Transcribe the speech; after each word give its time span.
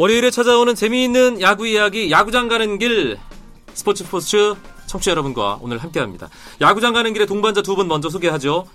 월요일에 0.00 0.30
찾아오는 0.30 0.74
재미있는 0.74 1.42
야구 1.42 1.66
이야기 1.68 2.10
야구장 2.10 2.48
가는 2.48 2.78
길 2.78 3.18
스포츠 3.74 4.02
스포츠 4.02 4.54
청취자 4.86 5.10
여러분과 5.10 5.58
오늘 5.60 5.76
함께합니다. 5.76 6.30
야구장 6.62 6.94
가는 6.94 7.12
길에 7.12 7.26
동반자 7.26 7.60
두 7.60 7.76
분 7.76 7.86
먼저 7.86 8.08
소개하죠. 8.08 8.66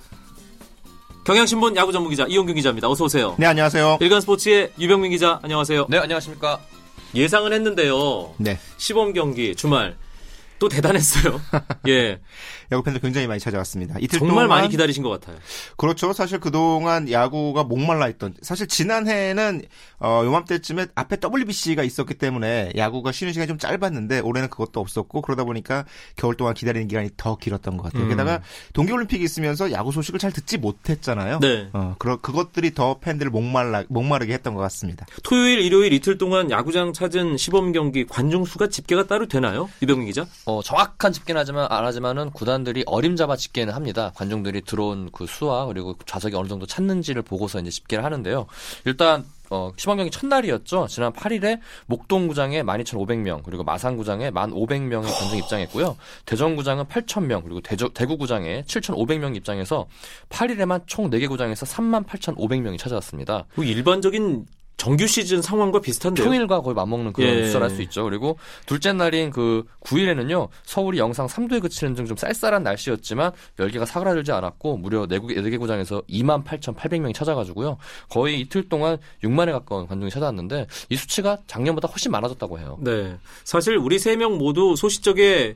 경향신문 1.26 1.78
야구 1.78 1.92
전문 1.92 2.12
기자 2.12 2.26
이용균 2.28 2.54
기자입니다. 2.54 2.88
어서 2.88 3.06
오세요. 3.06 3.36
네, 3.40 3.48
안녕하세요. 3.48 3.98
일간 4.02 4.22
스포츠의 4.22 4.74
유병민 4.80 5.10
기자 5.10 5.40
안녕하세요. 5.42 5.88
네, 5.90 5.98
안녕하십니까. 5.98 6.60
예상은 7.16 7.54
했는데요. 7.54 8.36
네. 8.38 8.60
시범 8.78 9.14
경기 9.14 9.56
주말 9.56 9.98
또 10.60 10.70
대단했어요. 10.70 11.42
예. 11.90 12.20
야구 12.72 12.84
팬들 12.84 13.02
굉장히 13.02 13.28
많이 13.28 13.40
찾아왔습니다. 13.40 13.96
이틀 14.00 14.20
정말 14.20 14.36
동안 14.36 14.48
많이 14.48 14.70
기다리신 14.70 15.04
것 15.04 15.10
같아요. 15.10 15.38
그렇죠. 15.78 16.14
사실 16.14 16.40
그동안 16.40 17.10
야구가 17.10 17.64
목말라 17.64 18.08
있던 18.10 18.34
사실 18.42 18.68
지난해에는 18.68 19.62
어 20.00 20.22
요맘때쯤에 20.26 20.88
앞에 20.96 21.18
WBC가 21.24 21.84
있었기 21.84 22.16
때문에 22.16 22.72
야구가 22.76 23.12
쉬는 23.12 23.34
시간이 23.34 23.48
좀 23.48 23.58
짧았는데 23.58 24.20
올해는 24.20 24.50
그것도 24.50 24.80
없었고 24.80 25.22
그러다 25.22 25.44
보니까 25.44 25.86
겨울 26.16 26.36
동안 26.36 26.54
기다리는 26.54 26.88
기간이 26.88 27.10
더 27.18 27.38
길었던 27.38 27.78
것 27.78 27.84
같아요. 27.84 28.04
음. 28.04 28.10
게다가 28.10 28.42
동계 28.74 28.94
올림픽이 28.94 29.24
있으면서 29.24 29.72
야구 29.72 29.92
소식을 29.92 30.20
잘 30.20 30.32
듣지 30.32 30.58
못했잖아요. 30.58 31.40
네. 31.40 31.70
어, 31.74 31.96
그러, 32.00 32.18
그것들이 32.18 32.74
더 32.74 33.00
팬들을 33.00 33.32
목말라 33.32 33.84
목마르게 33.90 34.34
했던 34.34 34.54
것 34.54 34.62
같습니다. 34.62 35.06
토요일, 35.24 35.60
일요일 35.60 35.94
이틀 35.94 36.18
동안 36.18 36.52
야구장 36.52 36.94
찾은 36.94 37.38
시범 37.38 37.72
경기 37.72 38.06
관중 38.06 38.46
수가 38.46 38.68
집계가 38.70 39.08
따로 39.08 39.28
되나요? 39.28 39.70
이병민 39.82 40.08
기자? 40.08 40.26
어, 40.46 40.62
정확한 40.62 41.14
집계는 41.14 41.40
하지만 41.40 41.68
안 41.70 41.86
하지만은 41.86 42.32
구단 42.32 42.55
들이 42.64 42.84
어림잡아 42.86 43.36
집계는 43.36 43.74
합니다. 43.74 44.12
관중들이 44.16 44.62
들어온 44.62 45.10
그 45.12 45.26
수와 45.26 45.66
그리고 45.66 45.96
좌석이 46.06 46.36
어느 46.36 46.48
정도 46.48 46.66
찼는지를 46.66 47.22
보고서 47.22 47.60
이제 47.60 47.70
집계를 47.70 48.04
하는데요. 48.04 48.48
일단 48.86 49.26
어, 49.50 49.72
시범 49.76 49.98
경기 49.98 50.12
첫날이었죠. 50.12 50.88
지난 50.90 51.14
8일에 51.14 51.60
목동구장에 51.86 52.64
12,500명, 52.64 53.44
그리고 53.44 53.64
마산구장에 53.64 54.32
1,500명의 54.32 55.04
관중 55.04 55.38
입장했고요. 55.38 55.98
대전구장은 56.26 56.86
8,000명, 56.86 57.44
그리고 57.44 57.62
대저, 57.62 57.90
대구구장에 57.90 58.64
7,500명 58.64 59.36
입장해서 59.36 59.88
8일에만 60.30 60.84
총 60.88 61.10
4개 61.10 61.30
구장에서 61.30 61.66
38,500명이 61.66 62.80
찾아왔습니다. 62.80 63.46
그 63.56 63.64
일반적인 63.64 64.46
정규 64.78 65.08
시즌 65.08 65.42
상황과 65.42 65.80
비슷한데요. 65.80 66.26
평일과 66.26 66.62
거의 66.62 66.76
맞먹는 66.76 67.14
그런 67.14 67.30
예. 67.34 67.46
숫자를 67.46 67.68
할 67.70 67.76
수 67.76 67.82
있죠. 67.84 68.04
그리고 68.04 68.38
둘째 68.66 68.92
날인 68.94 69.32
그 69.32 69.64
9일에는요, 69.82 70.50
서울이 70.64 70.98
영상 71.00 71.28
3도에 71.28 71.62
그치는 71.62 71.94
등 71.94 72.06
좀 72.06 72.16
쌀쌀한 72.18 72.62
날씨였지만 72.64 73.32
열기가 73.58 73.86
사그라들지 73.86 74.32
않았고 74.32 74.78
무려 74.78 75.08
4개, 75.08 75.38
4개 75.38 75.58
구장에서 75.60 76.02
28,800명이 76.10 77.14
찾아가지고요. 77.16 77.78
거의 78.10 78.40
이틀 78.42 78.70
동안 78.70 78.98
6만에 79.24 79.52
가까운 79.52 79.88
관중이 79.88 80.12
찾아왔는데 80.12 80.68
이 80.90 80.96
수치가 80.96 81.38
작년보다 81.48 81.88
훨씬 81.88 82.12
많아졌다고 82.12 82.60
해요. 82.60 82.78
네. 82.82 83.18
사실 83.44 83.78
우리 83.78 83.98
세 84.00 84.16
명 84.16 84.38
모두 84.38 84.76
소시적에 84.76 85.56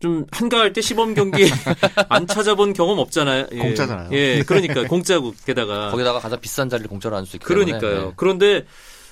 좀 0.00 0.26
한가할 0.30 0.72
때 0.72 0.80
시범 0.80 1.14
경기 1.14 1.50
안 2.08 2.26
찾아본 2.26 2.72
경험 2.72 2.98
없잖아요. 2.98 3.46
예. 3.52 3.58
공짜잖아요. 3.58 4.10
예, 4.12 4.42
그러니까 4.46 4.86
공짜고 4.86 5.34
게다가 5.44 5.90
거기다가 5.90 6.20
가장 6.20 6.40
비싼 6.40 6.68
자리를 6.68 6.88
공짜로 6.88 7.16
앉을 7.16 7.26
수 7.26 7.36
있기 7.36 7.46
때문에 7.46 7.64
그러니까요. 7.64 8.06
네. 8.08 8.12
그런데 8.16 8.64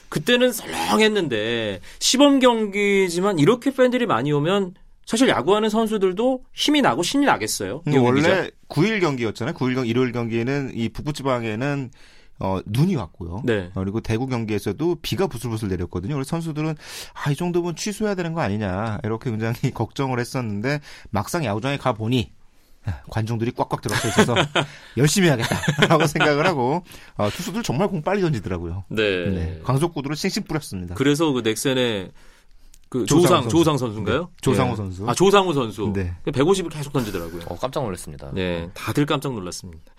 그때는 0.08 0.52
설렁했는데 0.52 1.80
시범 1.98 2.38
경기지만 2.38 3.40
이렇게 3.40 3.72
팬들이 3.72 4.06
많이 4.06 4.30
오면 4.32 4.74
사실 5.04 5.28
야구하는 5.28 5.68
선수들도 5.68 6.42
힘이 6.52 6.82
나고 6.82 7.02
신이 7.02 7.26
나겠어요. 7.26 7.82
원래 7.86 8.50
9일 8.68 9.00
경기였잖아요. 9.00 9.54
9일 9.54 9.74
경 9.74 9.86
일요일 9.86 10.12
경기에는 10.12 10.72
이 10.74 10.88
북부 10.88 11.12
지방에는 11.12 11.90
어, 12.38 12.60
눈이 12.66 12.96
왔고요. 12.96 13.42
네. 13.44 13.70
어, 13.74 13.80
그리고 13.80 14.00
대구 14.00 14.26
경기에서도 14.26 14.96
비가 15.02 15.26
부슬부슬 15.26 15.68
내렸거든요. 15.68 16.14
그래서 16.14 16.28
선수들은 16.30 16.74
아, 17.14 17.30
이 17.30 17.36
정도면 17.36 17.76
취소해야 17.76 18.14
되는 18.14 18.34
거 18.34 18.40
아니냐 18.40 18.98
이렇게 19.04 19.30
굉장히 19.30 19.70
걱정을 19.72 20.18
했었는데 20.20 20.80
막상 21.10 21.44
야구장에 21.44 21.78
가 21.78 21.92
보니 21.92 22.32
관중들이 23.10 23.50
꽉꽉 23.52 23.80
들어서 23.80 24.08
있어서 24.08 24.34
열심히 24.96 25.28
해야겠다라고 25.28 26.06
생각을 26.06 26.46
하고 26.46 26.84
어, 27.16 27.28
투수들 27.30 27.62
정말 27.62 27.88
공 27.88 28.02
빨리 28.02 28.20
던지더라고요. 28.20 28.84
네. 28.88 29.26
네. 29.26 29.60
광속구도를 29.64 30.16
싱싱 30.16 30.44
뿌렸습니다. 30.44 30.94
그래서 30.94 31.32
그 31.32 31.40
넥센의 31.40 32.12
그 32.88 33.04
조상우 33.04 33.22
조상 33.22 33.42
선수. 33.42 33.56
조상 33.56 33.78
선수 33.78 33.98
인가요? 33.98 34.20
네, 34.20 34.26
조상우 34.42 34.72
예. 34.72 34.76
선수. 34.76 35.10
아 35.10 35.14
조상우 35.14 35.52
선수. 35.52 35.92
네. 35.92 36.14
150을 36.26 36.70
계속 36.70 36.92
던지더라고요. 36.92 37.42
어, 37.46 37.56
깜짝 37.56 37.82
놀랐습니다. 37.82 38.30
네, 38.32 38.68
다들 38.74 39.06
깜짝 39.06 39.32
놀랐습니다. 39.32 39.92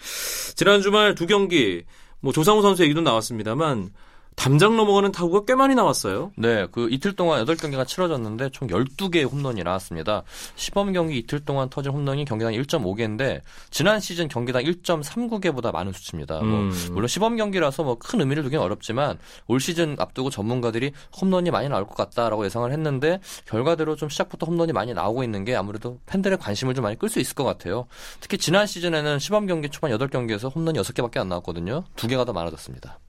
지난 0.55 0.81
주말 0.81 1.13
두 1.13 1.27
경기 1.27 1.83
뭐 2.19 2.33
조상우 2.33 2.61
선수 2.61 2.83
얘기도 2.83 3.01
나왔습니다만 3.01 3.91
담장 4.37 4.77
넘어가는 4.77 5.11
타구가 5.11 5.43
꽤 5.45 5.55
많이 5.55 5.75
나왔어요. 5.75 6.31
네, 6.37 6.67
그 6.71 6.87
이틀 6.89 7.13
동안 7.13 7.43
8경기가 7.43 7.85
치러졌는데 7.85 8.51
총 8.51 8.67
12개의 8.69 9.29
홈런이 9.29 9.63
나왔습니다. 9.63 10.23
시범 10.55 10.93
경기 10.93 11.17
이틀 11.17 11.43
동안 11.43 11.69
터진 11.69 11.91
홈런이 11.91 12.23
경기당 12.23 12.53
1.5개인데 12.53 13.41
지난 13.71 13.99
시즌 13.99 14.27
경기당 14.29 14.63
1.39개보다 14.63 15.73
많은 15.73 15.91
수치입니다. 15.91 16.39
뭐 16.41 16.59
음. 16.59 16.71
물론 16.91 17.07
시범 17.07 17.35
경기라서 17.35 17.83
뭐 17.83 17.97
큰 17.97 18.21
의미를 18.21 18.43
두기는 18.43 18.63
어렵지만 18.63 19.17
올 19.47 19.59
시즌 19.59 19.95
앞두고 19.99 20.29
전문가들이 20.29 20.91
홈런이 21.19 21.51
많이 21.51 21.67
나올 21.67 21.85
것 21.85 21.95
같다라고 21.95 22.45
예상을 22.45 22.71
했는데 22.71 23.19
결과대로 23.45 23.95
좀 23.95 24.07
시작부터 24.07 24.45
홈런이 24.45 24.71
많이 24.71 24.93
나오고 24.93 25.23
있는 25.23 25.43
게 25.45 25.55
아무래도 25.55 25.99
팬들의 26.05 26.37
관심을 26.37 26.73
좀 26.75 26.83
많이 26.83 26.97
끌 26.97 27.09
수 27.09 27.19
있을 27.19 27.33
것 27.35 27.43
같아요. 27.43 27.87
특히 28.21 28.37
지난 28.37 28.67
시즌에는 28.67 29.17
시범 29.19 29.47
경기 29.47 29.67
초반 29.69 29.91
8경기에서 29.91 30.55
홈런이 30.55 30.79
6개밖에 30.79 31.17
안 31.17 31.27
나왔거든요. 31.27 31.83
두 31.95 32.07
개가 32.07 32.23
더 32.23 32.31
많아졌습니다. 32.33 32.99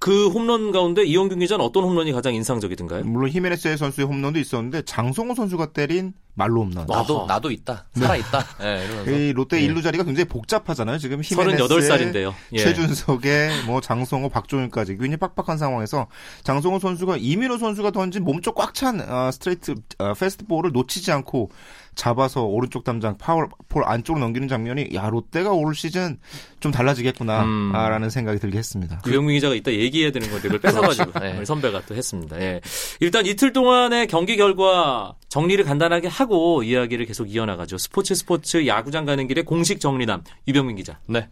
그 0.00 0.28
홈런 0.28 0.70
가운데 0.70 1.04
이용균 1.04 1.40
기자는 1.40 1.64
어떤 1.64 1.84
홈런이 1.84 2.12
가장 2.12 2.34
인상적이던가요? 2.34 3.04
물론 3.04 3.30
히메네스 3.30 3.76
선수의 3.76 4.06
홈런도 4.06 4.38
있었는데 4.38 4.82
장성호 4.82 5.34
선수가 5.34 5.72
때린 5.72 6.12
만루 6.38 6.62
홈런. 6.62 6.86
나도 6.86 7.18
아하. 7.18 7.26
나도 7.26 7.50
있다. 7.50 7.84
살아 7.94 8.14
있다. 8.16 8.46
예, 8.62 8.84
이러면서 8.84 9.10
이 9.10 9.32
롯데 9.32 9.56
네. 9.58 9.64
일루 9.64 9.82
자리가 9.82 10.04
굉장히 10.04 10.28
복잡하잖아요. 10.28 10.98
지금 10.98 11.20
히메네스의 11.22 11.68
38살인데요. 11.68 12.32
예. 12.52 12.58
최준석의 12.58 13.64
뭐 13.66 13.80
장성호, 13.80 14.28
박종윤까지 14.28 14.92
굉장히 14.92 15.16
빡빡한 15.16 15.58
상황에서 15.58 16.06
장성호 16.44 16.78
선수가 16.78 17.16
이민호 17.18 17.58
선수가 17.58 17.90
던진 17.90 18.22
몸쪽 18.22 18.54
꽉찬 18.54 19.00
어, 19.00 19.30
스트레이트 19.32 19.74
어, 19.98 20.14
패스트볼을 20.14 20.70
놓치지 20.72 21.10
않고 21.10 21.50
잡아서 21.98 22.44
오른쪽 22.44 22.84
담장 22.84 23.18
파울 23.18 23.48
폴 23.68 23.82
안쪽으로 23.84 24.24
넘기는 24.24 24.46
장면이 24.46 24.90
야 24.94 25.08
롯데가 25.10 25.50
올 25.50 25.74
시즌 25.74 26.18
좀 26.60 26.70
달라지겠구나라는 26.70 28.06
음. 28.06 28.10
생각이 28.10 28.38
들게 28.38 28.58
했습니다. 28.58 29.02
유영민 29.04 29.34
기자가 29.34 29.56
이따 29.56 29.72
얘기해야 29.72 30.12
되는 30.12 30.30
건데 30.30 30.42
그걸 30.42 30.60
뺏어가지고 30.60 31.10
그렇죠. 31.10 31.26
네. 31.26 31.34
우리 31.38 31.44
선배가 31.44 31.82
또 31.86 31.96
했습니다. 31.96 32.40
예. 32.40 32.60
일단 33.00 33.26
이틀 33.26 33.52
동안의 33.52 34.06
경기 34.06 34.36
결과 34.36 35.16
정리를 35.28 35.64
간단하게 35.64 36.06
하고 36.06 36.27
이야기를 36.64 37.06
계속 37.06 37.32
이어나가죠. 37.32 37.78
스포츠 37.78 38.14
스포츠 38.14 38.66
야구장 38.66 39.04
가는 39.04 39.26
길의 39.26 39.44
공식 39.44 39.80
정리남 39.80 40.22
유병민 40.46 40.76
기자. 40.76 40.98
네. 41.06 41.28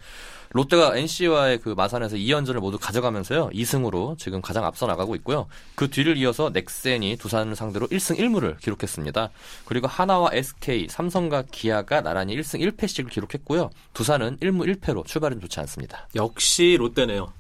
롯데가 0.51 0.97
NC와의 0.97 1.59
그 1.59 1.71
마산에서 1.71 2.17
2연전을 2.17 2.61
모두 2.61 2.79
가져가면서요. 2.79 3.51
2승으로 3.51 4.19
지금 4.19 4.41
가장 4.41 4.65
앞서 4.65 4.87
나가고 4.87 5.15
있고요. 5.17 5.47
그 5.75 5.91
뒤를 5.91 6.17
이어서 6.17 6.51
넥센이 6.53 7.17
두산을 7.17 7.57
상대로 7.57 7.87
1승 7.89 8.19
1무를 8.19 8.59
기록했습니다. 8.61 9.31
그리고 9.65 9.87
하나와 9.87 10.31
SK, 10.33 10.87
삼성과 10.89 11.45
기아가 11.51 12.01
나란히 12.01 12.37
1승 12.37 12.61
1패씩을 12.61 13.11
기록했고요. 13.11 13.71
두산은 13.93 14.39
1무 14.39 14.81
1패로 14.81 15.05
출발은 15.05 15.41
좋지 15.41 15.61
않습니다. 15.61 16.09
역시 16.15 16.77
롯데네요. 16.79 17.33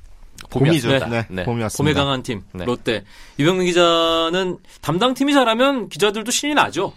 봄이죠. 0.50 0.89
봄이었습니다. 0.89 1.06
네, 1.06 1.27
네. 1.31 1.45
봄이었습니다. 1.45 1.83
봄에 1.83 1.95
강한 1.95 2.22
팀 2.22 2.43
네. 2.53 2.65
롯데. 2.65 3.05
유병민 3.39 3.66
기자는 3.66 4.59
담당 4.83 5.15
팀이 5.15 5.33
잘하면 5.33 5.89
기자들도 5.89 6.31
신이 6.31 6.55
나죠. 6.55 6.93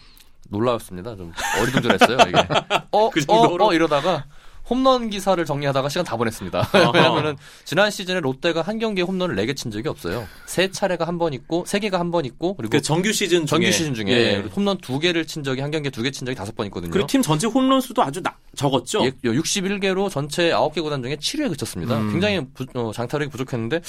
놀라웠습니다. 0.50 1.16
좀 1.16 1.32
어리둥절했어요. 1.62 2.18
이게. 2.28 2.38
어, 2.92 3.10
그 3.10 3.24
어? 3.28 3.66
어 3.68 3.74
이러다가 3.74 4.25
홈런 4.69 5.10
기사를 5.10 5.44
정리하다가 5.44 5.90
시간 5.90 6.06
다 6.06 6.16
보냈습니다. 6.16 6.69
왜냐면은 6.94 7.36
지난 7.66 7.90
시즌에 7.90 8.19
롯데가 8.19 8.62
한 8.62 8.78
경기에 8.78 9.04
홈런을 9.04 9.36
4개 9.36 9.56
친 9.56 9.72
적이 9.72 9.90
없어요. 9.90 10.28
세 10.46 10.69
차례가 10.69 11.07
한 11.07 11.18
번 11.18 11.34
있고 11.34 11.63
세 11.66 11.80
개가 11.80 12.00
한 12.00 12.12
번 12.12 12.24
있고 12.25 12.54
그리고 12.56 12.69
그 12.69 12.81
정규 12.81 13.12
시즌 13.12 13.40
중에 13.40 13.46
정규 13.48 13.72
시즌 13.72 13.96
중에 13.96 14.07
예. 14.12 14.36
홈런 14.56 14.78
두 14.78 15.00
개를 15.00 15.25
친 15.25 15.44
적이 15.44 15.62
한 15.62 15.72
경기에 15.72 15.90
두 15.90 16.04
개 16.04 16.12
친 16.12 16.24
적이 16.28 16.36
다섯 16.36 16.56
번 16.56 16.68
있거든요. 16.68 16.92
그리고 16.92 17.07
팀 17.07 17.24
전체 17.24 17.48
홈런 17.48 17.81
수도 17.81 18.04
아주 18.04 18.22
나- 18.22 18.36
적었죠. 18.56 19.04
예, 19.06 19.12
61개로 19.24 20.07
전체 20.12 20.51
9개 20.51 20.84
구단 20.84 21.01
중에 21.01 21.16
7위에 21.16 21.50
그쳤습니다. 21.50 21.98
음. 21.98 22.12
굉장히 22.12 22.46
부- 22.54 22.66
어, 22.75 22.92
장타력이 22.94 23.31
부족했는데 23.31 23.81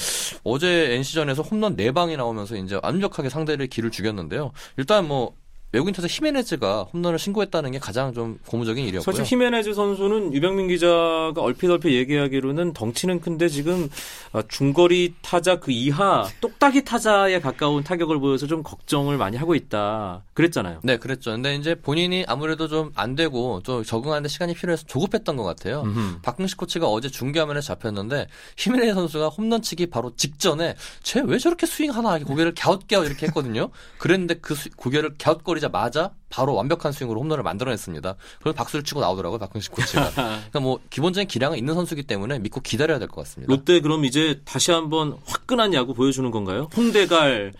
어제 0.43 0.93
NC전에서 0.95 1.43
홈런 1.43 1.75
4방이 1.75 2.17
나오면서 2.17 2.55
이제 2.55 2.79
완벽하게 2.81 3.29
상대를 3.29 3.67
기를 3.67 3.91
죽였는데요. 3.91 4.51
일단 4.77 5.07
뭐 5.07 5.35
외국인 5.73 5.93
타자 5.93 6.05
히메네즈가 6.09 6.83
홈런을 6.93 7.17
신고했다는 7.17 7.71
게 7.71 7.79
가장 7.79 8.13
좀 8.13 8.37
고무적인 8.45 8.83
일이었고요. 8.85 9.03
사실 9.15 9.23
히메네즈 9.25 9.73
선수는 9.73 10.33
유병민 10.33 10.67
기자가 10.67 11.33
얼핏 11.37 11.69
얼핏 11.69 11.93
얘기하기로는 11.93 12.73
덩치는 12.73 13.21
큰데 13.21 13.47
지금 13.47 13.89
아, 14.33 14.43
중거리 14.49 15.13
타자 15.21 15.59
그 15.61 15.71
이하 15.71 16.27
똑딱이 16.41 16.83
타자에 16.83 17.39
가까운 17.39 17.83
타격을 17.83 18.19
보여서 18.19 18.47
좀 18.47 18.63
걱정을 18.63 19.17
많이 19.17 19.37
하고 19.37 19.55
있다. 19.55 20.23
그랬잖아요. 20.33 20.81
네, 20.83 20.97
그랬죠. 20.97 21.31
근데 21.31 21.55
이제 21.55 21.75
본인이 21.75 22.25
아무래도 22.27 22.67
좀 22.67 22.91
안 22.95 23.15
되고 23.15 23.61
좀 23.63 23.83
적응하는데 23.83 24.27
시간이 24.27 24.53
필요해서 24.53 24.83
조급했던 24.85 25.37
것 25.37 25.43
같아요. 25.43 25.81
음흠. 25.83 26.21
박흥식 26.23 26.57
코치가 26.57 26.87
어제 26.87 27.07
중계화면에 27.07 27.61
잡혔는데 27.61 28.27
히메네즈 28.57 28.93
선수가 28.93 29.29
홈런 29.29 29.61
치기 29.61 29.85
바로 29.87 30.13
직전에 30.15 30.75
쟤 31.03 31.21
왜 31.21 31.37
저렇게 31.37 31.65
스윙 31.65 31.91
하나 31.91 32.17
이렇게 32.17 32.25
고개를 32.25 32.53
갸웃갸웃 32.55 33.07
이렇게 33.07 33.27
했거든요. 33.27 33.69
그랬는데 33.99 34.35
그 34.41 34.55
수- 34.55 34.69
고개를 34.75 35.15
갸웃거리 35.17 35.60
자마자 35.61 36.11
바로 36.29 36.55
완벽한 36.55 36.91
스윙으로 36.91 37.21
홈런을 37.21 37.43
만들어냈습니다. 37.43 38.15
그래서 38.41 38.53
박수를 38.55 38.83
치고 38.83 38.99
나오더라고요 38.99 39.39
박흥식 39.39 39.71
코치가. 39.71 40.09
그러니까 40.11 40.59
뭐 40.59 40.79
기본적인 40.89 41.27
기량은 41.29 41.57
있는 41.57 41.73
선수기 41.75 42.03
때문에 42.03 42.39
믿고 42.39 42.59
기다려야 42.59 42.99
될 42.99 43.07
것 43.07 43.21
같습니다. 43.21 43.53
롯데 43.53 43.79
그럼 43.79 44.03
이제 44.03 44.41
다시 44.43 44.71
한번 44.71 45.17
화끈한 45.25 45.73
야구 45.73 45.93
보여주는 45.93 46.29
건가요? 46.31 46.67
홍대갈 46.75 47.53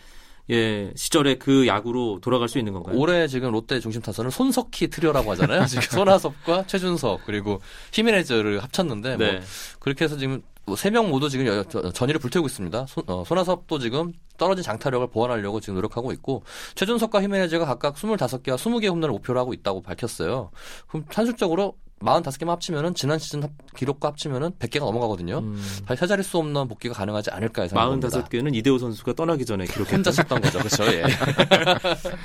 예 0.50 0.92
시절의 0.96 1.40
그 1.40 1.68
야구로 1.68 2.20
돌아갈 2.22 2.50
수 2.50 2.58
있는 2.58 2.74
건가요? 2.74 2.98
올해 2.98 3.28
지금 3.28 3.52
롯데 3.52 3.80
중심 3.80 4.02
타선은 4.02 4.32
손석희 4.32 4.90
트리오라고 4.90 5.32
하잖아요. 5.32 5.66
지금 5.68 5.84
손아섭과 5.84 6.66
최준석 6.68 7.22
그리고 7.26 7.62
히메네즈를 7.94 8.62
합쳤는데 8.64 9.18
뭐 9.18 9.26
네. 9.28 9.42
그렇게 9.80 10.04
해서 10.06 10.18
지금 10.18 10.42
세명 10.78 11.10
모두 11.10 11.30
지금 11.30 11.64
전의를 11.94 12.20
불태우고 12.20 12.48
있습니다. 12.48 12.86
손, 12.88 13.04
어, 13.08 13.24
손아섭도 13.26 13.80
지금 13.80 14.14
떨어진 14.38 14.64
장타력을 14.64 15.08
보완하려고 15.08 15.60
지금 15.60 15.76
노력하고 15.76 16.12
있고 16.14 16.44
최준석과 16.76 17.22
히메네즈가 17.22 17.66
각각 17.66 17.96
25개와 17.96 18.56
20개 18.56 18.90
홈런을 18.90 19.10
목표로 19.10 19.40
하고 19.40 19.54
있다고 19.54 19.82
밝혔어요. 19.82 20.52
그럼 20.88 21.06
산술적으로 21.12 21.76
45개만 22.02 22.48
합치면은 22.50 22.96
지난 22.96 23.20
시즌 23.20 23.44
합- 23.44 23.52
기록과 23.76 24.10
합치면은 24.10 24.52
100개가 24.60 24.80
넘어가거든요. 24.86 25.40
음, 25.40 25.62
다시 25.86 26.00
세 26.00 26.08
자릿수 26.08 26.38
홈런 26.40 26.68
복귀가 26.68 26.94
가능하지 26.94 27.30
않을까 27.32 27.64
예상합니다. 27.66 28.10
45개는 28.10 28.56
이대호 28.56 28.78
선수가 28.80 29.14
떠나기 29.14 29.46
전에 29.46 29.66
기록했던 29.66 29.96
혼자 29.98 30.12
쳤던 30.12 30.42
거죠. 30.42 30.58
그렇죠. 30.60 30.86
예. 30.88 31.04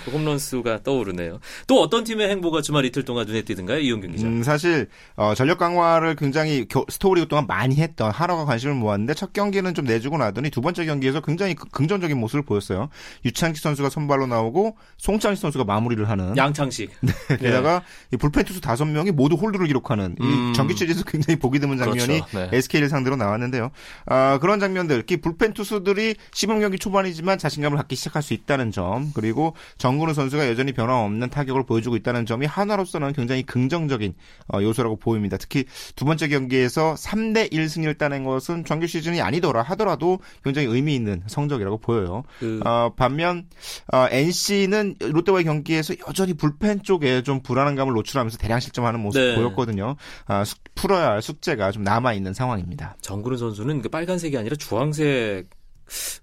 그 0.04 0.10
홈런 0.10 0.38
수가 0.38 0.82
떠오르네요. 0.82 1.38
또 1.66 1.80
어떤 1.82 2.04
팀의 2.04 2.28
행보가 2.30 2.62
주말 2.62 2.84
이틀 2.84 3.04
동안 3.04 3.26
눈에 3.26 3.42
띄든가요? 3.42 3.78
이용경 3.78 4.12
기자. 4.12 4.26
음, 4.26 4.42
사실 4.42 4.88
어, 5.16 5.34
전력 5.34 5.58
강화를 5.58 6.16
굉장히 6.16 6.66
겨- 6.68 6.84
스토리 6.88 7.20
그동안 7.20 7.46
많이 7.46 7.76
했던 7.76 8.10
하나가 8.10 8.44
관심을 8.44 8.74
모았는데 8.74 9.14
첫 9.14 9.32
경기는 9.32 9.72
좀 9.74 9.84
내주고 9.84 10.16
나더니 10.18 10.50
두 10.50 10.60
번째 10.60 10.84
경기에서 10.86 11.20
굉장히 11.20 11.54
그- 11.54 11.68
긍정적인 11.68 12.18
모습을 12.18 12.42
보였어요. 12.42 12.88
유창기 13.24 13.60
선수가 13.60 13.90
선발로 13.90 14.26
나오고 14.26 14.76
송창식 14.98 15.40
선수가 15.42 15.64
마무리를 15.64 16.08
하는 16.08 16.36
양창식. 16.36 16.90
게다가 17.38 17.82
이 18.12 18.16
불펜 18.16 18.44
투수 18.44 18.60
다섯 18.60 18.84
명이 18.84 19.10
모두 19.10 19.36
홀드를 19.36 19.65
기록하는 19.66 20.16
음. 20.20 20.50
이 20.50 20.52
정규 20.54 20.74
시리즈에서 20.74 21.04
굉장히 21.04 21.38
보기 21.38 21.58
드문 21.58 21.78
장면이 21.78 22.20
그렇죠. 22.20 22.38
네. 22.38 22.48
SK를 22.52 22.88
상대로 22.88 23.16
나왔는데요. 23.16 23.70
아, 24.06 24.38
그런 24.40 24.60
장면들, 24.60 24.98
특히 25.00 25.20
불펜 25.20 25.52
투수들이 25.52 26.16
시범 26.32 26.60
경기 26.60 26.78
초반이지만 26.78 27.38
자신감을 27.38 27.76
갖기 27.78 27.96
시작할 27.96 28.22
수 28.22 28.34
있다는 28.34 28.70
점, 28.70 29.12
그리고 29.14 29.54
정근우 29.78 30.14
선수가 30.14 30.48
여전히 30.48 30.72
변함없는 30.72 31.30
타격을 31.30 31.64
보여주고 31.66 31.96
있다는 31.96 32.26
점이 32.26 32.46
하나로서는 32.46 33.12
굉장히 33.12 33.42
긍정적인 33.42 34.14
어, 34.52 34.62
요소라고 34.62 34.96
보입니다. 34.96 35.36
특히 35.36 35.64
두 35.94 36.04
번째 36.04 36.28
경기에서 36.28 36.94
3대 36.94 37.52
1 37.52 37.68
승리를 37.68 37.94
따낸 37.94 38.24
것은 38.24 38.64
정규 38.64 38.86
시즌이 38.86 39.20
아니더라 39.20 39.62
하더라도 39.62 40.20
굉장히 40.44 40.68
의미 40.68 40.94
있는 40.94 41.22
성적이라고 41.26 41.78
보여요. 41.78 42.24
그 42.38 42.60
어, 42.64 42.92
반면 42.96 43.46
어, 43.92 44.06
NC는 44.10 44.96
롯데와의 45.00 45.44
경기에서 45.44 45.94
여전히 46.08 46.34
불펜 46.34 46.82
쪽에 46.82 47.22
좀 47.22 47.40
불안감을 47.42 47.92
노출하면서 47.94 48.38
대량 48.38 48.60
실점하는 48.60 49.00
모습 49.00 49.20
네. 49.20 49.34
보였 49.34 49.54
거든요. 49.56 49.96
아, 50.26 50.44
숙- 50.44 50.58
풀어야 50.74 51.10
할 51.10 51.22
숙제가 51.22 51.72
좀 51.72 51.82
남아 51.82 52.12
있는 52.12 52.32
상황입니다. 52.34 52.96
정근우 53.00 53.36
선수는 53.36 53.82
그 53.82 53.88
빨간색이 53.88 54.36
아니라 54.38 54.54
주황색 54.56 55.50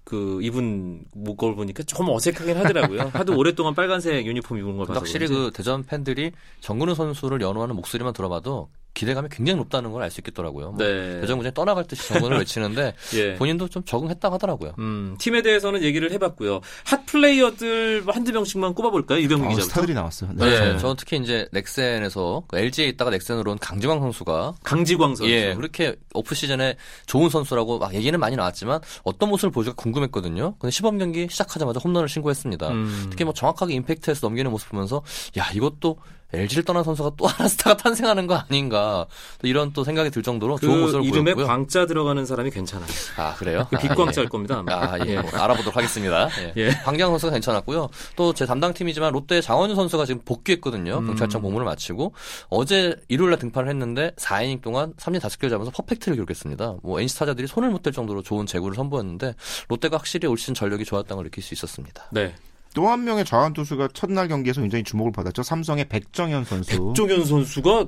그 0.04 0.40
입은 0.42 1.04
목걸 1.14 1.54
보니까 1.54 1.82
조금 1.84 2.08
어색하긴 2.10 2.56
하더라고요. 2.58 3.10
하도 3.14 3.36
오랫동안 3.36 3.74
빨간색 3.74 4.26
유니폼 4.26 4.58
입은 4.58 4.76
걸 4.76 4.86
봐서 4.86 5.00
확실히 5.00 5.26
그런지. 5.26 5.50
그 5.50 5.56
대전 5.56 5.82
팬들이 5.84 6.32
정근우 6.60 6.94
선수를 6.94 7.40
연호하는 7.40 7.74
목소리만 7.76 8.12
들어봐도 8.12 8.68
기대감이 8.94 9.28
굉장히 9.30 9.56
높다는 9.58 9.90
걸 9.92 10.02
알 10.02 10.10
수 10.10 10.20
있겠더라고요. 10.20 10.70
뭐 10.72 10.78
네. 10.78 11.20
대전구장에 11.20 11.52
떠나갈 11.54 11.84
듯이 11.84 12.06
정근우를 12.08 12.38
외치는데 12.38 12.94
예. 13.14 13.34
본인도 13.34 13.68
좀 13.68 13.82
적응했다고 13.84 14.34
하더라고요. 14.34 14.74
음, 14.78 15.16
팀에 15.18 15.42
대해서는 15.42 15.82
얘기를 15.82 16.12
해봤고요. 16.12 16.60
hot 16.84 17.04
player들 17.06 18.02
뭐 18.02 18.14
한두 18.14 18.32
명씩만 18.32 18.74
꼽아볼까요? 18.74 19.18
유병민 19.18 19.46
어, 19.46 19.48
기자부터. 19.50 19.68
스타들이 19.68 19.94
나왔어요. 19.94 20.30
네, 20.34 20.78
저는 20.78 20.96
특히 20.96 21.16
이제 21.18 21.48
넥센에서 21.52 22.44
그 22.48 22.58
LG에 22.58 22.86
있다가 22.88 23.10
넥센으로 23.10 23.50
온 23.52 23.58
강지광 23.58 24.00
선수가 24.00 24.54
강지광 24.62 25.16
선수. 25.16 25.30
예, 25.30 25.54
그렇게 25.54 25.96
off 26.14 26.34
season에 26.34 26.76
좋은 27.06 27.28
선수라고 27.30 27.78
막 27.78 27.94
얘기는 27.94 28.18
많이 28.18 28.36
나왔지만 28.36 28.80
어떤 29.02 29.28
모습을 29.30 29.50
보여줄까 29.50 29.76
궁금했거든요. 29.82 30.54
근데 30.58 30.70
시범 30.70 30.98
경기 30.98 31.26
시작하자마자 31.30 31.80
홈런을 31.82 32.08
신고했습니다. 32.08 32.68
음. 32.68 33.06
특히 33.10 33.24
뭐 33.24 33.32
정확하게 33.32 33.74
임팩트해서 33.74 34.26
넘기는 34.26 34.50
모습 34.50 34.70
보면서 34.70 35.02
야 35.38 35.50
이것도 35.54 35.98
LG를 36.36 36.64
떠난 36.64 36.82
선수가 36.84 37.12
또 37.16 37.26
하나 37.26 37.48
스타가 37.48 37.76
탄생하는 37.76 38.26
거 38.26 38.34
아닌가 38.34 39.06
또 39.40 39.46
이런 39.48 39.72
또 39.72 39.84
생각이 39.84 40.10
들 40.10 40.22
정도로 40.22 40.56
그 40.56 40.66
좋은 40.66 40.80
모습을 40.80 41.04
이름에 41.04 41.34
보였고요. 41.34 41.46
광자 41.46 41.86
들어가는 41.86 42.24
사람이 42.26 42.50
괜찮아요. 42.50 42.88
아 43.16 43.34
그래요? 43.34 43.66
그 43.70 43.76
아, 43.76 43.78
빛광자일 43.78 44.24
예. 44.26 44.28
겁니다. 44.28 44.58
아마. 44.58 44.74
아, 44.74 44.98
예. 45.06 45.18
뭐 45.20 45.30
알아보도록 45.30 45.76
하겠습니다. 45.76 46.28
예. 46.40 46.52
예. 46.56 46.70
강기영 46.70 47.10
선수가 47.10 47.32
괜찮았고요. 47.32 47.88
또 48.16 48.32
제 48.34 48.46
담당 48.46 48.74
팀이지만 48.74 49.12
롯데 49.12 49.40
장원준 49.40 49.76
선수가 49.76 50.06
지금 50.06 50.20
복귀했거든요. 50.24 50.98
음. 50.98 51.06
경찰청 51.06 51.40
복무를 51.40 51.64
마치고 51.64 52.14
어제 52.48 52.96
일요일날 53.08 53.38
등판을 53.38 53.68
했는데 53.70 54.10
4이닝 54.16 54.60
동안 54.60 54.92
3진 54.94 55.20
5개를 55.20 55.50
잡아서 55.50 55.70
퍼펙트를 55.70 56.16
기록했습니다. 56.16 56.76
뭐 56.82 57.00
NC 57.00 57.18
타자들이 57.20 57.46
손을 57.46 57.70
못 57.70 57.84
댈 57.84 57.92
정도로 57.92 58.22
좋은 58.22 58.46
제구를 58.46 58.74
선보였는데 58.76 59.34
롯데가 59.68 59.98
확실히 59.98 60.26
올 60.26 60.38
시즌 60.38 60.54
전력이 60.54 60.86
좋았다는 60.86 61.16
걸 61.16 61.24
느낄 61.26 61.44
수 61.44 61.52
있었습니다. 61.52 62.06
네. 62.12 62.34
또 62.74 62.88
한 62.88 63.04
명의 63.04 63.24
좌완 63.24 63.52
투수가 63.54 63.88
첫날 63.94 64.28
경기에서 64.28 64.60
굉장히 64.60 64.84
주목을 64.84 65.12
받았죠. 65.12 65.42
삼성의 65.42 65.86
백정현 65.88 66.44
선수. 66.44 66.70
백종현 66.70 67.24
선수가 67.24 67.86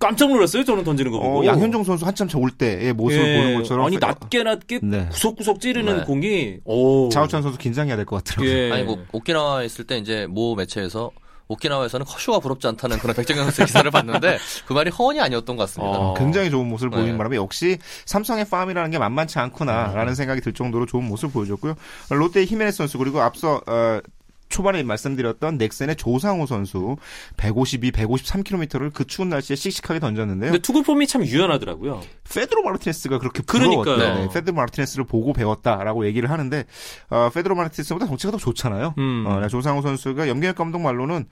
깜짝 0.00 0.28
놀랐어요. 0.30 0.64
저는 0.64 0.84
던지는 0.84 1.10
거 1.10 1.18
보고. 1.18 1.40
어, 1.40 1.44
양현종 1.46 1.82
선수 1.84 2.06
한참 2.06 2.28
올 2.36 2.50
때의 2.50 2.92
모습을 2.92 3.24
예. 3.26 3.36
보는 3.42 3.54
것처럼 3.58 3.86
아니 3.86 3.96
낮게 3.98 4.42
낮게 4.44 4.80
네. 4.82 5.08
구석구석 5.10 5.60
찌르는 5.60 5.98
네. 5.98 6.04
공이 6.04 6.58
오. 6.64 7.08
자우찬 7.08 7.42
선수 7.42 7.58
긴장해야 7.58 7.96
될 7.96 8.04
것 8.04 8.22
같더라고요. 8.22 8.48
예. 8.50 8.70
아니 8.72 8.84
뭐 8.84 8.98
오키나와 9.12 9.64
있을 9.64 9.86
때 9.86 9.98
이제 9.98 10.26
모 10.28 10.54
매체에서 10.54 11.10
오키나와에서는 11.48 12.06
커쇼가 12.06 12.40
부럽지 12.40 12.66
않다는 12.66 12.98
그런 12.98 13.16
백정현 13.16 13.44
선수의 13.44 13.66
기사를 13.66 13.90
봤는데 13.90 14.38
그 14.66 14.72
말이 14.72 14.90
허언이 14.90 15.20
아니었던 15.20 15.56
것 15.56 15.62
같습니다. 15.64 15.98
어. 15.98 16.14
굉장히 16.14 16.50
좋은 16.50 16.68
모습을 16.68 16.90
보이는 16.90 17.12
네. 17.12 17.16
바람에 17.16 17.36
역시 17.36 17.78
삼성의 18.04 18.46
farm이라는 18.46 18.90
게 18.90 18.98
만만치 18.98 19.38
않구나라는 19.38 20.14
생각이 20.14 20.40
들 20.40 20.52
정도로 20.52 20.86
좋은 20.86 21.04
모습을 21.04 21.32
보여줬고요. 21.32 21.74
롯데의 22.10 22.46
히메네스 22.46 22.76
선수 22.78 22.98
그리고 22.98 23.20
앞서 23.20 23.60
어, 23.66 24.00
초반에 24.48 24.82
말씀드렸던 24.82 25.58
넥센의 25.58 25.96
조상우 25.96 26.46
선수 26.46 26.96
152, 27.36 27.92
153km를 27.92 28.92
그 28.92 29.06
추운 29.06 29.28
날씨에 29.28 29.56
씩씩하게 29.56 30.00
던졌는데요. 30.00 30.52
근데 30.52 30.62
투구 30.62 30.82
폼이 30.82 31.06
참 31.06 31.24
유연하더라고요. 31.24 32.00
페드로 32.32 32.62
마르티네스가 32.62 33.18
그렇게 33.18 33.42
그러니까요. 33.42 33.84
부러웠다. 33.84 34.14
네, 34.14 34.28
페드로 34.32 34.54
마르티네스를 34.54 35.04
보고 35.04 35.32
배웠다라고 35.32 36.06
얘기를 36.06 36.30
하는데 36.30 36.64
어, 37.10 37.30
페드로 37.32 37.54
마르티네스보다 37.54 38.06
덩치가 38.06 38.30
더 38.30 38.38
좋잖아요. 38.38 38.94
음. 38.98 39.24
어, 39.26 39.40
네, 39.40 39.48
조상우 39.48 39.82
선수가 39.82 40.28
염경엽 40.28 40.56
감독 40.56 40.80
말로는 40.80 41.26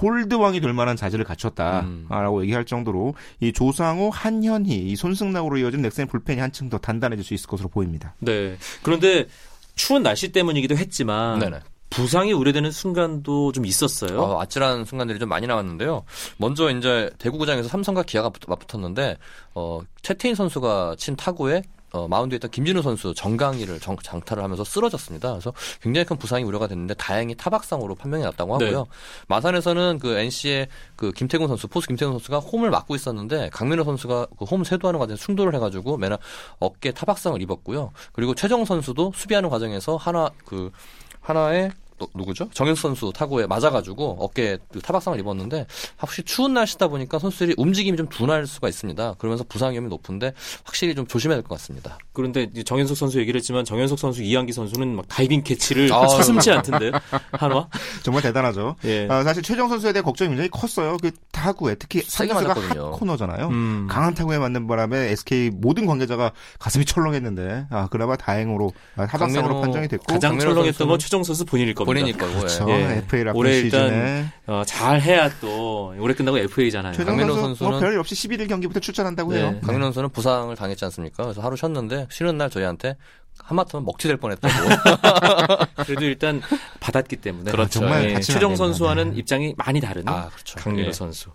홀드왕이 0.00 0.60
될 0.60 0.72
만한 0.72 0.96
자질을 0.96 1.24
음. 1.24 1.28
갖췄다라고 1.28 2.42
얘기할 2.42 2.64
정도로 2.64 3.14
이 3.40 3.52
조상우, 3.52 4.10
한현희, 4.12 4.70
이 4.90 4.96
손승락으로 4.96 5.58
이어진 5.58 5.82
넥센 5.82 6.06
불펜이 6.06 6.40
한층 6.40 6.70
더 6.70 6.78
단단해질 6.78 7.24
수 7.24 7.34
있을 7.34 7.46
것으로 7.48 7.68
보입니다. 7.68 8.14
네. 8.20 8.56
그런데 8.82 9.26
추운 9.74 10.02
날씨 10.02 10.32
때문이기도 10.32 10.76
했지만 10.76 11.38
네네. 11.40 11.60
부상이 11.94 12.32
우려되는 12.32 12.70
순간도 12.70 13.52
좀 13.52 13.66
있었어요. 13.66 14.20
어, 14.20 14.40
아찔한 14.40 14.84
순간들이 14.84 15.18
좀 15.18 15.28
많이 15.28 15.46
나왔는데요. 15.46 16.04
먼저 16.38 16.70
이제 16.70 17.10
대구구장에서 17.18 17.68
삼성과 17.68 18.02
기아가 18.02 18.30
붙- 18.30 18.48
맞붙었는데 18.48 19.16
어, 19.54 19.80
최태인 20.02 20.34
선수가 20.34 20.96
친 20.98 21.14
타구에 21.16 21.62
어, 21.92 22.08
마운드에 22.08 22.36
있던 22.38 22.50
김진우 22.50 22.82
선수 22.82 23.14
정강이를 23.14 23.78
정- 23.78 23.96
장타를 23.96 24.42
하면서 24.42 24.64
쓰러졌습니다. 24.64 25.30
그래서 25.30 25.52
굉장히 25.80 26.04
큰 26.04 26.16
부상이 26.16 26.42
우려가 26.42 26.66
됐는데 26.66 26.94
다행히 26.94 27.36
타박상으로 27.36 27.94
판명이 27.94 28.24
났다고 28.24 28.54
하고요. 28.54 28.78
네. 28.80 28.84
마산에서는 29.28 30.00
그 30.00 30.18
NC의 30.18 30.66
그 30.96 31.12
김태군 31.12 31.46
선수, 31.46 31.68
포수 31.68 31.86
김태군 31.86 32.14
선수가 32.14 32.40
홈을 32.40 32.70
막고 32.70 32.96
있었는데 32.96 33.50
강민호 33.52 33.84
선수가 33.84 34.26
그 34.36 34.44
홈 34.44 34.64
세도하는 34.64 34.98
과정에 34.98 35.16
충돌을 35.16 35.54
해가지고 35.54 35.96
맨날 35.96 36.18
어깨 36.58 36.90
타박상을 36.90 37.40
입었고요. 37.42 37.92
그리고 38.12 38.34
최정 38.34 38.64
선수도 38.64 39.12
수비하는 39.14 39.48
과정에서 39.48 39.94
하나 39.96 40.30
그 40.44 40.72
하나의 41.20 41.70
또 41.70 41.83
누구죠? 42.14 42.48
정혁 42.52 42.76
선수 42.78 43.12
타구에 43.14 43.46
맞아가지고 43.46 44.16
어깨에 44.20 44.58
그 44.72 44.80
타박상을 44.80 45.18
입었는데 45.20 45.66
확실히 45.96 46.24
추운 46.24 46.54
날씨다 46.54 46.88
보니까 46.88 47.18
선수들이 47.18 47.54
움직임이 47.56 47.96
좀 47.96 48.08
둔할 48.08 48.46
수가 48.46 48.68
있습니다. 48.68 49.14
그러면서 49.18 49.44
부상 49.48 49.72
위험이 49.72 49.88
높은데 49.88 50.32
확실히 50.64 50.94
좀 50.94 51.06
조심해야 51.06 51.36
될 51.36 51.44
것 51.44 51.54
같습니다. 51.56 51.98
그런데 52.12 52.48
정현석 52.64 52.96
선수 52.96 53.18
얘기를 53.20 53.38
했지만 53.38 53.64
정현석 53.64 53.98
선수, 53.98 54.22
이한기 54.22 54.52
선수는 54.52 54.96
막 54.96 55.06
다이빙 55.08 55.42
캐치를 55.42 55.92
아, 55.92 56.06
서슴지 56.08 56.50
않던데요. 56.50 56.92
한화? 57.32 57.68
정말 58.02 58.22
대단하죠. 58.22 58.76
예. 58.84 59.06
아, 59.10 59.22
사실 59.24 59.42
최정 59.42 59.68
선수에 59.68 59.92
대해 59.92 60.02
걱정이 60.02 60.28
굉장히 60.30 60.48
컸어요. 60.50 60.96
그 61.02 61.10
타구에 61.32 61.74
특히 61.76 62.02
맞았거든요. 62.28 62.86
핫 62.92 62.98
코너잖아요. 62.98 63.48
음. 63.48 63.86
강한 63.90 64.14
타구에 64.14 64.38
맞는 64.38 64.66
바람에 64.66 65.10
SK 65.10 65.50
모든 65.54 65.86
관계자가 65.86 66.32
가슴이 66.58 66.84
철렁했는데 66.84 67.66
아 67.70 67.88
그나마 67.88 68.16
다행으로 68.16 68.72
아, 68.96 69.02
타박상으로 69.02 69.42
강민호 69.42 69.60
판정이 69.60 69.88
됐고 69.88 70.04
가장 70.06 70.38
철렁했던 70.38 70.88
건 70.88 70.98
최정 70.98 71.22
선수 71.24 71.44
본인일 71.44 71.74
겁니다. 71.84 72.26
거고. 72.26 72.38
그렇죠. 72.38 72.66
예. 72.70 73.02
FA 73.06 73.24
올해 73.34 73.52
시즌에 73.62 73.82
일단 73.84 74.32
어, 74.46 74.62
잘 74.66 75.00
해야 75.00 75.30
또 75.40 75.94
올해 75.98 76.14
끝나고 76.14 76.38
FA잖아요. 76.38 76.92
최정 76.92 77.16
강민호 77.16 77.34
선수 77.40 77.64
뭐 77.64 77.72
선수는- 77.72 77.80
별일 77.80 77.98
없이 77.98 78.14
11일 78.14 78.48
경기부터 78.48 78.80
출전한다고 78.80 79.32
네. 79.32 79.38
해요. 79.40 79.58
강민호 79.64 79.86
선수는 79.86 80.10
부상을 80.10 80.54
당했지 80.56 80.84
않습니까? 80.86 81.22
그래서 81.24 81.40
하루 81.42 81.56
쉬었는데 81.56 82.06
쉬는 82.10 82.36
날 82.38 82.50
저희한테 82.50 82.96
하마터면 83.36 83.84
먹튀 83.84 84.06
될 84.06 84.16
뻔했다고. 84.16 84.54
그래도 85.84 86.04
일단 86.04 86.40
받았기 86.78 87.16
때문에 87.16 87.50
그렇죠. 87.50 87.80
정말 87.80 88.10
예, 88.10 88.20
최정. 88.20 88.54
선수와는 88.54 89.10
네. 89.10 89.18
입장이 89.18 89.54
많이 89.56 89.80
다른 89.80 90.04
아, 90.08 90.28
그렇죠. 90.32 90.56
강민호 90.60 90.88
예. 90.88 90.92
선수. 90.92 91.30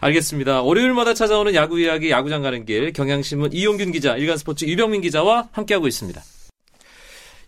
알겠습니다. 0.00 0.62
월요일마다 0.62 1.14
찾아오는 1.14 1.54
야구 1.54 1.78
이야기 1.78 2.10
야구장 2.10 2.42
가는 2.42 2.64
길 2.64 2.92
경향신문 2.92 3.52
이용균 3.52 3.92
기자, 3.92 4.16
일간스포츠 4.16 4.64
유병민 4.64 5.00
기자와 5.02 5.48
함께하고 5.52 5.86
있습니다. 5.86 6.20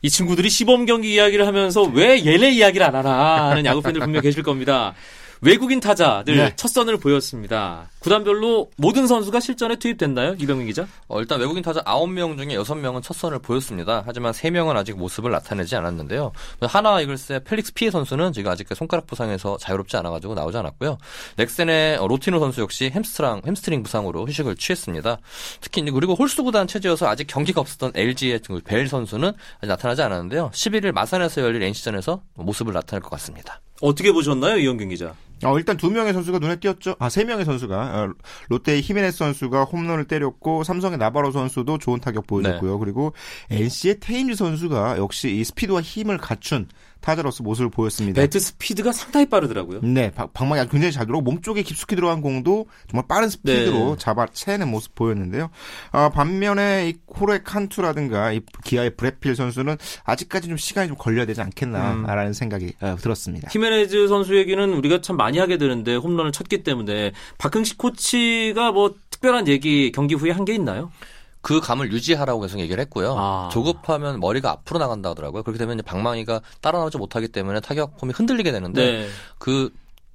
이 0.06 0.08
친구들이 0.08 0.48
시범 0.48 0.86
경기 0.86 1.14
이야기를 1.14 1.48
하면서 1.48 1.82
왜 1.82 2.24
얘네 2.24 2.52
이야기를 2.52 2.86
안 2.86 2.94
하나 2.94 3.50
하는 3.50 3.64
야구 3.64 3.82
팬들 3.82 4.00
분명 4.00 4.22
계실 4.22 4.44
겁니다. 4.44 4.94
외국인 5.40 5.80
타자들 5.80 6.36
네. 6.36 6.52
첫 6.56 6.68
선을 6.68 6.98
보였습니다. 6.98 7.88
구단별로 7.98 8.70
모든 8.76 9.06
선수가 9.06 9.40
실전에 9.40 9.76
투입됐나요? 9.76 10.36
이병민 10.38 10.66
기자? 10.66 10.86
어, 11.08 11.20
일단 11.20 11.40
외국인 11.40 11.62
타자 11.62 11.82
9명 11.82 12.36
중에 12.36 12.56
6명은 12.56 13.02
첫 13.02 13.16
선을 13.16 13.40
보였습니다. 13.40 14.04
하지만 14.06 14.32
3명은 14.32 14.76
아직 14.76 14.96
모습을 14.96 15.30
나타내지 15.32 15.74
않았는데요. 15.74 16.32
한화 16.62 17.00
이글스의 17.00 17.44
펠릭스 17.44 17.74
피에 17.74 17.90
선수는 17.90 18.32
지금 18.32 18.50
아직 18.50 18.68
손가락 18.74 19.06
부상에서 19.06 19.56
자유롭지 19.58 19.96
않아가지고 19.96 20.34
나오지 20.34 20.56
않았고요. 20.56 20.98
넥센의 21.36 21.98
어, 21.98 22.06
로티노 22.06 22.38
선수 22.38 22.60
역시 22.60 22.90
햄스트랑, 22.94 23.42
햄스트링 23.46 23.82
부상으로 23.82 24.26
휴식을 24.26 24.56
취했습니다. 24.56 25.18
특히 25.60 25.82
그리고 25.90 26.14
홀수 26.14 26.42
구단 26.44 26.66
체제여서 26.66 27.08
아직 27.08 27.26
경기가 27.26 27.60
없었던 27.60 27.92
LG의 27.94 28.40
벨 28.64 28.88
선수는 28.88 29.32
아직 29.58 29.66
나타나지 29.66 30.02
않았는데요. 30.02 30.50
11일 30.52 30.92
마산에서 30.92 31.42
열릴 31.42 31.62
NC전에서 31.62 32.22
모습을 32.34 32.72
나타낼 32.72 33.02
것 33.02 33.10
같습니다. 33.10 33.60
어떻게 33.80 34.12
보셨나요, 34.12 34.56
이용균 34.58 34.88
기자? 34.88 35.14
어, 35.44 35.58
일단 35.58 35.76
두 35.76 35.90
명의 35.90 36.12
선수가 36.12 36.38
눈에 36.38 36.56
띄었죠. 36.56 36.96
아, 36.98 37.08
세 37.08 37.24
명의 37.24 37.44
선수가. 37.44 37.76
어, 37.76 38.12
롯데의 38.48 38.80
히메네스 38.80 39.18
선수가 39.18 39.64
홈런을 39.64 40.04
때렸고, 40.06 40.64
삼성의 40.64 40.98
나바로 40.98 41.30
선수도 41.30 41.78
좋은 41.78 42.00
타격 42.00 42.26
보여줬고요. 42.26 42.78
그리고 42.78 43.12
NC의 43.50 44.00
테임즈 44.00 44.34
선수가 44.34 44.98
역시 44.98 45.34
이 45.36 45.44
스피드와 45.44 45.82
힘을 45.82 46.18
갖춘 46.18 46.68
타자로서 47.00 47.44
모습을 47.44 47.70
보였습니다. 47.70 48.20
배트 48.20 48.38
스피드가 48.40 48.90
상당히 48.92 49.26
빠르더라고요. 49.28 49.80
네, 49.82 50.10
박- 50.10 50.32
방망이 50.32 50.60
아주 50.60 50.70
굉장히 50.70 50.90
잘 50.92 51.06
들어오고 51.06 51.22
몸 51.30 51.40
쪽에 51.40 51.62
깊숙이 51.62 51.94
들어간 51.94 52.20
공도 52.20 52.66
정말 52.90 53.04
빠른 53.06 53.28
스피드로 53.28 53.90
네. 53.90 53.94
잡아채는 53.98 54.68
모습 54.68 54.94
보였는데요. 54.94 55.50
아, 55.92 56.08
반면에 56.08 56.88
이 56.88 56.94
호르헤 57.06 57.40
칸투라든가 57.44 58.32
이 58.32 58.40
기아의 58.64 58.96
브렛 58.96 59.23
필 59.23 59.36
선수는 59.36 59.76
아직까지 60.04 60.48
좀 60.48 60.56
시간이 60.56 60.88
좀 60.88 60.96
걸려야 60.96 61.26
되지 61.26 61.40
않겠나라는 61.42 62.32
생각이 62.32 62.72
어, 62.80 62.96
들었습니다. 63.00 63.48
히메네즈 63.52 64.08
선수 64.08 64.36
얘기는 64.36 64.72
우리가 64.74 65.00
참 65.00 65.16
많이 65.16 65.38
하게 65.38 65.58
되는데 65.58 65.94
홈런을 65.96 66.32
쳤기 66.32 66.62
때문에 66.64 67.12
박흥식 67.38 67.78
코치가 67.78 68.72
뭐 68.72 68.94
특별한 69.10 69.46
얘기 69.48 69.92
경기 69.92 70.14
후에 70.14 70.30
한 70.32 70.44
게 70.46 70.54
있나요? 70.54 70.90
그 71.40 71.60
감을 71.60 71.92
유지하라고 71.92 72.40
계속 72.40 72.58
얘기를 72.58 72.80
했고요. 72.82 73.14
아. 73.16 73.48
조급하면 73.52 74.18
머리가 74.20 74.50
앞으로 74.50 74.78
나간다 74.80 75.10
하더라고요. 75.10 75.42
그렇게 75.42 75.58
되면 75.58 75.76
이제 75.78 75.82
방망이가 75.82 76.40
따라 76.60 76.78
나오지 76.80 76.98
못하기 76.98 77.28
때문에 77.28 77.60
타격 77.60 77.96
폼이 77.98 78.12
흔들리게 78.14 78.50
되는데 78.50 78.92
네. 78.92 79.08
그 79.38 79.70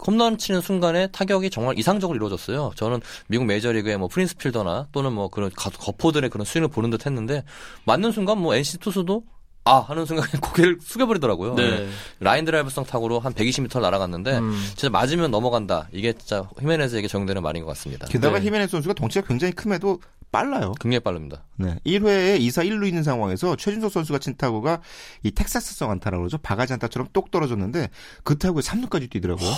홈런 0.05 0.37
치는 0.37 0.61
순간에 0.61 1.07
타격이 1.07 1.51
정말 1.51 1.77
이상적으로 1.77 2.15
이루어졌어요. 2.17 2.71
저는 2.75 3.01
미국 3.27 3.45
메이저리그의 3.45 3.97
뭐 3.97 4.07
프린스 4.07 4.35
필더나 4.37 4.87
또는 4.91 5.13
뭐 5.13 5.29
그런 5.29 5.51
가- 5.55 5.69
거포들의 5.69 6.29
그런 6.31 6.43
스윙을 6.43 6.69
보는 6.69 6.89
듯 6.89 7.05
했는데 7.05 7.43
맞는 7.85 8.11
순간 8.11 8.39
뭐 8.39 8.55
NC 8.55 8.79
투수도 8.79 9.23
아 9.63 9.75
하는 9.77 10.07
순간 10.07 10.25
고개를 10.41 10.79
숙여버리더라고요. 10.81 11.53
네. 11.53 11.87
라인 12.19 12.45
드라이브성 12.45 12.83
타구로 12.85 13.19
한 13.19 13.31
120m 13.33 13.79
날아갔는데 13.79 14.39
음. 14.39 14.51
진짜 14.69 14.89
맞으면 14.89 15.29
넘어간다. 15.29 15.87
이게 15.91 16.13
진짜 16.13 16.49
히메네즈에게 16.59 17.07
적용되는 17.07 17.41
말인 17.43 17.61
것 17.63 17.67
같습니다. 17.69 18.07
게다가 18.07 18.39
네. 18.39 18.45
히메네스 18.47 18.71
선수가 18.71 18.95
덩치가 18.95 19.27
굉장히 19.27 19.53
큼에도 19.53 19.99
빨라요. 20.31 20.73
굉장히 20.79 20.99
빠릅니다. 21.01 21.43
네. 21.57 21.75
1회에 21.85 22.39
2사 22.39 22.65
1루 22.65 22.87
있는 22.87 23.03
상황에서 23.03 23.55
최준석 23.55 23.91
선수가 23.91 24.19
친 24.19 24.35
타구가 24.37 24.81
이 25.23 25.31
텍사스성 25.31 25.91
안타라고 25.91 26.21
그러죠. 26.23 26.37
바가지 26.37 26.73
안타처럼 26.73 27.09
똑 27.13 27.31
떨어졌는데 27.31 27.89
그 28.23 28.37
타구에 28.37 28.61
3루까지 28.61 29.09
뛰더라고요. 29.09 29.49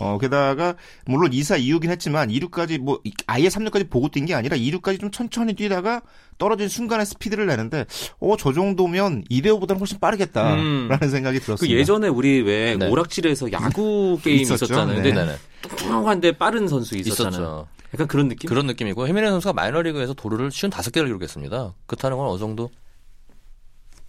어, 0.00 0.18
게다가 0.18 0.74
물론 1.06 1.30
2사 1.30 1.60
2루긴 1.60 1.90
했지만 1.90 2.28
2루까지 2.28 2.78
뭐 2.78 3.00
아예 3.26 3.48
3루까지 3.48 3.88
보고 3.90 4.08
뛴 4.08 4.26
게 4.26 4.34
아니라 4.34 4.56
2루까지 4.56 4.98
좀 5.00 5.10
천천히 5.10 5.54
뛰다가 5.54 6.02
떨어진 6.38 6.68
순간에 6.68 7.04
스피드를 7.04 7.46
내는데 7.46 7.84
어, 8.20 8.36
저 8.36 8.52
정도면 8.52 9.24
이대호보다는 9.28 9.78
훨씬 9.80 9.98
빠르겠다라는 10.00 10.58
음. 11.02 11.08
생각이 11.10 11.38
그 11.40 11.44
들었습니다. 11.44 11.78
예전에 11.78 12.08
우리 12.08 12.40
왜 12.42 12.76
네. 12.76 12.88
오락실에서 12.88 13.52
야구 13.52 14.18
게임 14.22 14.40
있었죠. 14.40 14.64
있었잖아요. 14.66 15.02
네. 15.02 15.12
근데. 15.12 15.38
뚱뚱한데 15.62 16.32
빠른 16.32 16.66
선수 16.66 16.96
있었잖아요. 16.96 17.30
있었죠. 17.30 17.68
약간 17.94 18.06
그런 18.06 18.28
느낌? 18.28 18.48
그런 18.48 18.66
느낌이고 18.66 19.06
히메네 19.06 19.28
선수가 19.30 19.52
마이너리그에서 19.52 20.14
도루를 20.14 20.50
쉬운 20.50 20.70
다섯 20.70 20.90
개를 20.90 21.08
기록했습니다. 21.08 21.74
그렇다는 21.86 22.16
건 22.16 22.28
어느 22.28 22.38
정도 22.38 22.70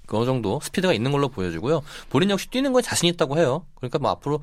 그 0.06 0.18
어느 0.18 0.26
정도 0.26 0.60
스피드가 0.62 0.94
있는 0.94 1.12
걸로 1.12 1.30
보여지고요. 1.30 1.82
본인 2.10 2.30
역시 2.30 2.50
뛰는 2.50 2.74
거에 2.74 2.82
자신 2.82 3.10
있다고 3.10 3.38
해요. 3.38 3.66
그러니까 3.76 4.00
뭐 4.00 4.12
앞으로 4.12 4.42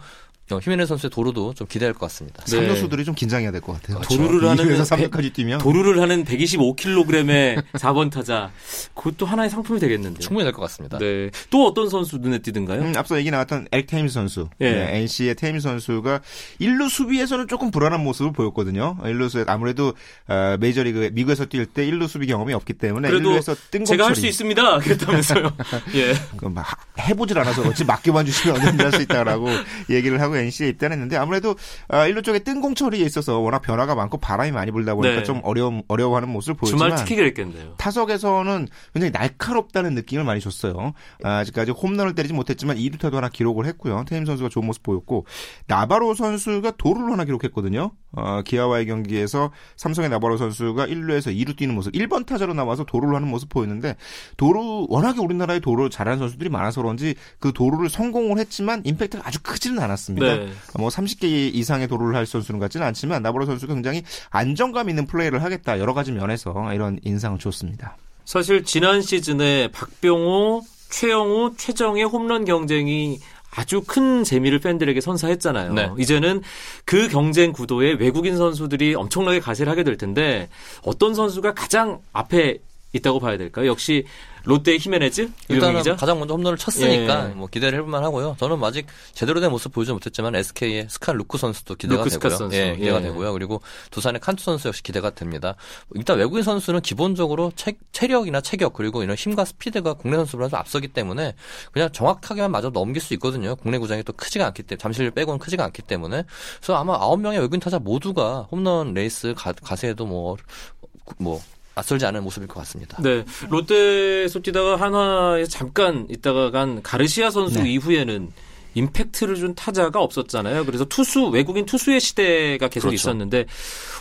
히메네 0.59 0.87
선수의 0.87 1.11
도루도 1.11 1.54
좀 1.54 1.66
기대할 1.66 1.92
것 1.95 2.00
같습니다. 2.07 2.42
네. 2.45 2.50
삼루수들이 2.57 3.04
좀 3.04 3.14
긴장해야 3.14 3.50
될 3.52 3.61
것 3.61 3.75
같아요. 3.80 4.00
도루를 4.00 4.49
하는 4.49 4.64
2루에서 4.64 4.97
배- 4.97 5.09
3루까지 5.09 5.33
뛰면 5.35 5.59
도루를 5.59 6.00
하는 6.00 6.25
125kg의 6.25 7.62
4번 7.75 8.11
타자. 8.12 8.50
그것도 8.95 9.26
하나의 9.26 9.50
상품이 9.50 9.78
되겠는데. 9.80 10.21
충분히 10.21 10.45
될 10.45 10.52
것 10.52 10.62
같습니다. 10.62 10.99
네. 10.99 11.30
또 11.50 11.66
어떤 11.66 11.88
선수 11.88 12.16
눈에 12.19 12.38
띄든가요? 12.38 12.80
음, 12.83 12.92
앞서 12.97 13.19
얘기 13.19 13.30
나왔던 13.30 13.69
에릭 13.73 13.87
테임스 13.87 14.14
선수, 14.14 14.49
예. 14.61 14.71
네, 14.73 14.97
NC의 14.99 15.35
테임스 15.37 15.62
선수가 15.62 16.21
1루 16.61 16.88
수비에서는 16.88 17.49
조금 17.49 17.71
불안한 17.71 18.02
모습을 18.02 18.33
보였거든요. 18.33 18.97
1루 19.02 19.28
수 19.28 19.45
아무래도 19.47 19.95
어, 20.28 20.57
메이저리그 20.59 21.11
미국에서 21.12 21.47
뛸 21.47 21.66
때 21.73 21.87
1루 21.90 22.09
수비 22.09 22.26
경험이 22.26 22.52
없기 22.54 22.75
때문에 22.75 23.09
그래도 23.11 23.30
1루에서 23.38 23.57
뜬공 23.71 23.87
제가 23.87 24.07
할 24.07 24.14
수 24.14 24.26
있습니다. 24.26 24.78
그랬다면서요. 24.80 25.52
예. 25.95 26.14
그막 26.37 26.66
해보질 26.99 27.38
않아서 27.38 27.62
그렇지 27.62 27.85
맡겨만 27.85 28.26
주시면 28.26 28.57
언제든지 28.57 28.83
할 28.85 28.90
수 28.92 29.02
있다라고 29.02 29.49
얘기를 29.88 30.21
하고 30.21 30.37
NC에 30.40 30.68
입단 30.68 30.92
했는데 30.92 31.16
아무래도 31.16 31.56
아, 31.88 32.06
1루 32.06 32.25
쪽에 32.25 32.40
뜬공 32.40 32.75
처리에 32.75 33.04
있어서 33.04 33.38
워낙 33.38 33.61
변화가 33.61 33.94
많고 33.94 34.18
바람이 34.18 34.52
많이 34.52 34.70
불다 34.70 34.94
보니까 34.94 35.16
네. 35.16 35.23
좀 35.23 35.40
어려움 35.44 35.82
어려워하는 35.88 36.28
모습을 36.28 36.56
보였지만 36.56 36.90
주말 36.90 36.99
특히 36.99 37.16
그랬겠네요. 37.16 37.75
타석에서는 37.76 38.68
굉장히 38.94 39.12
날카롭다는 39.12 39.94
느낌을 39.94 40.25
많이 40.25 40.40
줬어요. 40.40 40.92
아, 41.23 41.38
아직까지 41.38 41.73
홈런을 41.73 42.14
때리지 42.14 42.35
못했지만 42.35 42.76
2루타도 42.76 43.14
하나 43.14 43.28
기록을 43.28 43.66
했고요. 43.66 44.04
테임 44.09 44.25
선수가 44.25 44.49
좋은 44.49 44.66
모습 44.66 44.82
보였고 44.82 45.26
나바로 45.66 46.14
선수가 46.14 46.73
도루를 46.73 47.12
하나 47.12 47.25
기록했거든요. 47.25 47.92
어, 48.12 48.42
기아와의 48.42 48.87
경기에서 48.87 49.52
삼성의 49.76 50.11
나바로 50.11 50.37
선수가 50.37 50.87
1루에서 50.87 51.35
2루 51.37 51.56
뛰는 51.56 51.75
모습, 51.75 51.92
1번 51.92 52.26
타자로 52.26 52.54
나와서 52.54 52.85
도루를 52.85 53.14
하는 53.14 53.28
모습 53.28 53.49
보였는데 53.49 53.97
도루 54.37 54.87
워낙에 54.88 55.20
우리나라에 55.20 55.61
도루 55.61 55.90
잘하는 55.90 56.18
선수들이 56.18 56.50
많아서 56.50 56.82
그런지 56.82 57.14
그 57.38 57.52
도루를 57.52 57.88
성공을 57.88 58.38
했지만 58.38 58.82
임팩트가 58.85 59.26
아주 59.26 59.40
크지는 59.42 59.80
않았습니다. 59.80 60.20
네. 60.27 60.53
뭐 60.79 60.89
30개 60.89 61.25
이상의 61.25 61.89
도루를 61.89 62.15
할 62.15 62.27
선수는 62.27 62.61
같지는 62.61 62.87
않지만 62.87 63.23
나바로 63.23 63.47
선수가 63.47 63.75
굉장히 63.75 64.03
안정감 64.31 64.89
있는 64.89 65.07
플레이를 65.07 65.43
하겠다 65.43 65.79
여러 65.79 65.95
가지 65.95 66.12
면에서 66.12 66.73
이런 66.73 66.99
인상을 67.03 67.39
줬습니다. 67.39 67.97
사실 68.25 68.65
지난 68.65 69.03
시즌에 69.03 69.69
박병호, 69.73 70.62
최영우, 70.91 71.55
최정의 71.57 72.05
홈런 72.05 72.45
경쟁이 72.45 73.19
아주 73.50 73.83
큰 73.85 74.23
재미를 74.23 74.61
팬들에게 74.61 75.00
선사했잖아요. 75.00 75.73
네. 75.73 75.91
이제는 75.99 76.43
그 76.85 77.09
경쟁 77.09 77.53
구도에 77.53 77.95
외국인 77.95 78.37
선수들이 78.37 78.95
엄청나게 78.95 79.41
가세를 79.41 79.71
하게 79.71 79.83
될 79.83 79.97
텐데 79.97 80.49
어떤 80.83 81.15
선수가 81.15 81.55
가장 81.55 81.99
앞에 82.12 82.59
있다고 82.92 83.20
봐야 83.20 83.37
될까요? 83.37 83.66
역시 83.66 84.04
롯데의 84.44 84.78
히메네즈 84.78 85.30
일단은 85.49 85.78
기자. 85.78 85.97
가장 85.97 86.18
먼저 86.18 86.35
홈런을 86.35 86.56
쳤으니까 86.56 87.30
예. 87.30 87.35
뭐 87.35 87.47
기대를 87.47 87.78
해볼만 87.78 88.02
하고요. 88.02 88.37
저는 88.38 88.62
아직 88.64 88.87
제대로 89.12 89.40
된 89.40 89.50
모습 89.50 89.73
보여주지 89.73 89.92
못했지만 89.92 90.35
SK의 90.35 90.87
스칼 90.88 91.16
루크 91.16 91.37
선수도 91.38 91.75
기대가 91.75 92.04
루크 92.04 92.18
되고요. 92.18 92.37
선수. 92.37 92.56
예, 92.56 92.75
기대가 92.76 92.99
예. 92.99 93.02
되고요. 93.02 93.32
그리고 93.32 93.61
두산의 93.90 94.20
칸투 94.20 94.42
선수 94.42 94.68
역시 94.68 94.82
기대가 94.82 95.11
됩니다. 95.11 95.56
일단 95.94 96.18
외국인 96.18 96.42
선수는 96.42 96.80
기본적으로 96.80 97.52
체, 97.54 97.75
체력이나 97.92 98.40
체격 98.40 98.73
그리고 98.73 99.02
이런 99.02 99.16
힘과 99.16 99.44
스피드가 99.44 99.94
국내 99.94 100.16
선수보다 100.16 100.49
좀 100.49 100.59
앞서기 100.59 100.88
때문에 100.88 101.35
그냥 101.73 101.90
정확하게만 101.92 102.50
맞아 102.50 102.70
넘길 102.70 103.02
수 103.02 103.14
있거든요. 103.14 103.56
국내 103.56 103.78
구장이 103.78 104.02
또 104.04 104.12
크지가 104.14 104.47
않기 104.47 104.62
때문에 104.62 104.80
잠실 104.80 105.11
빼고는 105.11 105.38
크지가 105.38 105.64
않기 105.64 105.82
때문에 105.82 106.25
그래서 106.56 106.76
아마 106.76 106.94
아홉 106.94 107.20
명의 107.20 107.38
외국인 107.38 107.61
타자 107.61 107.78
모두가 107.78 108.49
홈런 108.50 108.94
레이스 108.94 109.35
가, 109.37 109.52
가세에도 109.52 110.06
뭐뭐 110.06 111.40
낯설지 111.80 112.06
않은 112.06 112.22
모습일 112.22 112.49
것 112.49 112.60
같습니다. 112.60 113.00
네, 113.02 113.25
롯데에서 113.49 114.40
뛰다가 114.40 114.76
한화에 114.76 115.44
잠깐 115.46 116.06
있다가 116.10 116.50
간 116.50 116.82
가르시아 116.82 117.30
선수 117.30 117.62
네. 117.62 117.72
이후에는 117.72 118.30
임팩트를 118.75 119.34
준 119.37 119.54
타자가 119.54 120.00
없었잖아요. 120.00 120.64
그래서 120.64 120.84
투수 120.84 121.28
외국인 121.28 121.66
투수의 121.66 122.00
시대가 122.00 122.68
계속 122.68 122.88
그렇죠. 122.88 122.94
있었는데 122.94 123.46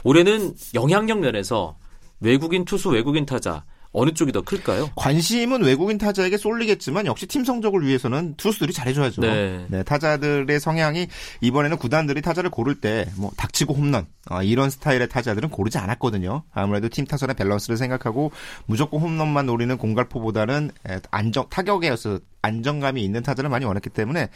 올해는 0.04 0.54
영향력 0.74 1.20
면에서 1.20 1.78
외국인 2.20 2.66
투수 2.66 2.90
외국인 2.90 3.26
타자 3.26 3.64
어느 3.92 4.12
쪽이 4.14 4.32
더 4.32 4.42
클까요? 4.42 4.90
관심은 4.96 5.64
외국인 5.64 5.98
타자에게 5.98 6.38
쏠리겠지만 6.38 7.06
역시 7.08 7.26
팀 7.26 7.44
성적을 7.44 7.86
위해서는 7.86 8.36
투수들이 8.38 8.72
잘해줘야죠. 8.74 9.22
네. 9.22 9.84
타자들의 9.84 10.60
성향이 10.60 11.08
이번에는 11.42 11.78
구단들이 11.78 12.22
타자를 12.22 12.50
고를 12.50 12.76
때 12.76 13.06
뭐 13.16 13.32
닥치고 13.38 13.74
홈런 13.74 14.06
어, 14.30 14.44
이런 14.44 14.70
스타일의 14.70 15.10
타자들은 15.10 15.50
고르지 15.50 15.78
않았거든요. 15.80 16.44
아무래도 16.54 16.88
팀 16.90 17.06
타선의 17.06 17.36
밸런스를 17.36 17.78
생각하고 17.78 18.32
무조건 18.66 19.02
홈런만 19.02 19.46
노리는 19.48 19.76
공갈포보다는 19.78 20.72
에, 20.90 21.00
안정 21.12 21.48
타격에서 21.50 22.20
안정감이 22.42 23.04
있는 23.04 23.24
타자를 23.24 23.50
많이 23.50 23.66
원했기 23.66 23.90
때문에 23.90 24.30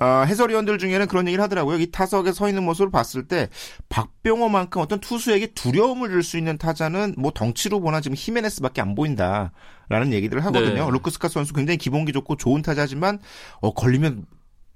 어, 0.00 0.24
해설위원들 0.26 0.78
중에는 0.78 1.06
그런 1.06 1.26
얘기를 1.26 1.42
하더라고요. 1.42 1.78
이 1.78 1.90
타석에 1.90 2.32
서 2.32 2.48
있는 2.48 2.62
모습을 2.62 2.90
봤을 2.90 3.26
때 3.26 3.48
박병호만큼 3.88 4.80
어떤 4.80 5.00
투수에게 5.00 5.48
두려움을 5.48 6.08
줄 6.08 6.22
수 6.22 6.38
있는 6.38 6.58
타자는 6.58 7.14
뭐 7.18 7.30
덩치로 7.32 7.80
보나 7.80 8.00
지금 8.00 8.14
히메네스밖에 8.18 8.80
안 8.80 8.94
보인다라는 8.94 10.12
얘기들을 10.12 10.44
하거든요. 10.46 10.84
네. 10.84 10.90
루크스카 10.90 11.28
선수 11.28 11.54
굉장히 11.54 11.78
기본기 11.78 12.12
좋고 12.12 12.36
좋은 12.36 12.62
타자지만 12.62 13.18
어, 13.60 13.72
걸리면 13.72 14.26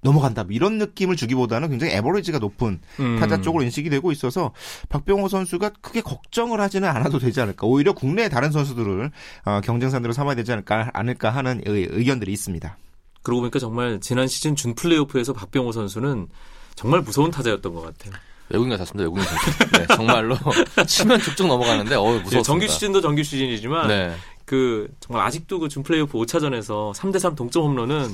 넘어간다 0.04 0.44
이런 0.50 0.78
느낌을 0.78 1.16
주기보다는 1.16 1.70
굉장히 1.70 1.94
에버리지가 1.94 2.38
높은 2.38 2.78
음. 3.00 3.18
타자 3.18 3.40
쪽으로 3.40 3.64
인식이 3.64 3.88
되고 3.90 4.12
있어서 4.12 4.52
박병호 4.90 5.28
선수가 5.28 5.70
크게 5.80 6.02
걱정을 6.02 6.60
하지는 6.60 6.88
않아도 6.88 7.18
되지 7.18 7.40
않을까 7.40 7.66
오히려 7.66 7.94
국내 7.94 8.28
다른 8.28 8.52
선수들을 8.52 9.10
어, 9.46 9.60
경쟁 9.64 9.90
상대로 9.90 10.12
삼아야 10.12 10.34
되지 10.36 10.52
않을까 10.52 10.90
않을까 10.92 11.30
하는 11.30 11.62
의, 11.64 11.88
의견들이 11.90 12.32
있습니다. 12.32 12.76
그러고 13.22 13.40
보니까 13.40 13.58
정말 13.58 13.98
지난 14.00 14.28
시즌 14.28 14.54
준 14.54 14.74
플레이오프에서 14.74 15.32
박병호 15.32 15.72
선수는 15.72 16.28
정말 16.74 17.00
무서운 17.00 17.30
타자였던 17.30 17.74
것 17.74 17.80
같아요. 17.80 18.12
외국인 18.50 18.70
같았습니다. 18.72 19.04
외국인 19.04 19.24
선수. 19.24 19.72
네, 19.72 19.86
정말로 19.96 20.36
치면 20.86 21.18
쭉쭉 21.20 21.46
넘어가는데 21.46 21.94
어 21.94 22.02
무서웠습니다. 22.02 22.38
예, 22.38 22.42
정규 22.42 22.68
시즌도 22.68 23.00
정규 23.00 23.22
시즌이지만 23.22 23.88
네. 23.88 24.14
그 24.46 24.88
정말 25.00 25.24
아직도 25.26 25.58
그 25.58 25.68
준 25.68 25.82
플레이오프 25.82 26.18
5차전에서 26.18 26.94
3대3 26.94 27.34
동점 27.36 27.62
홈런은 27.64 28.08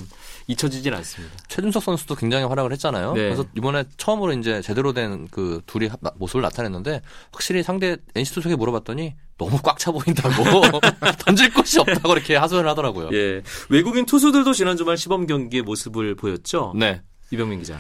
잊혀지진 0.46 0.94
않습니다. 0.94 1.34
최준석 1.49 1.82
선수도 1.82 2.14
굉장히 2.14 2.44
활약을 2.44 2.72
했잖아요. 2.72 3.14
네. 3.14 3.22
그래서 3.25 3.44
이번에 3.56 3.84
처음으로 3.96 4.32
이제 4.34 4.60
제대로 4.62 4.92
된 4.92 5.26
그 5.30 5.60
둘이 5.66 5.88
합- 5.88 6.00
모습을 6.16 6.42
나타냈는데 6.42 7.02
확실히 7.32 7.62
상대 7.62 7.96
NC 8.14 8.32
투석에 8.34 8.56
물어봤더니 8.56 9.14
너무 9.38 9.58
꽉 9.62 9.78
차 9.78 9.90
보인다고 9.90 10.62
던질 11.25 11.52
곳이 11.52 11.80
없다고 11.80 12.12
이렇게 12.12 12.37
하소연을 12.37 12.68
하더라고요. 12.70 13.08
예. 13.12 13.42
외국인 13.68 14.06
투수들도 14.06 14.52
지난 14.52 14.76
주말 14.76 14.96
시범 14.96 15.26
경기의 15.26 15.62
모습을 15.62 16.14
보였죠. 16.14 16.72
네. 16.76 17.02
이병민 17.30 17.60
기자. 17.60 17.78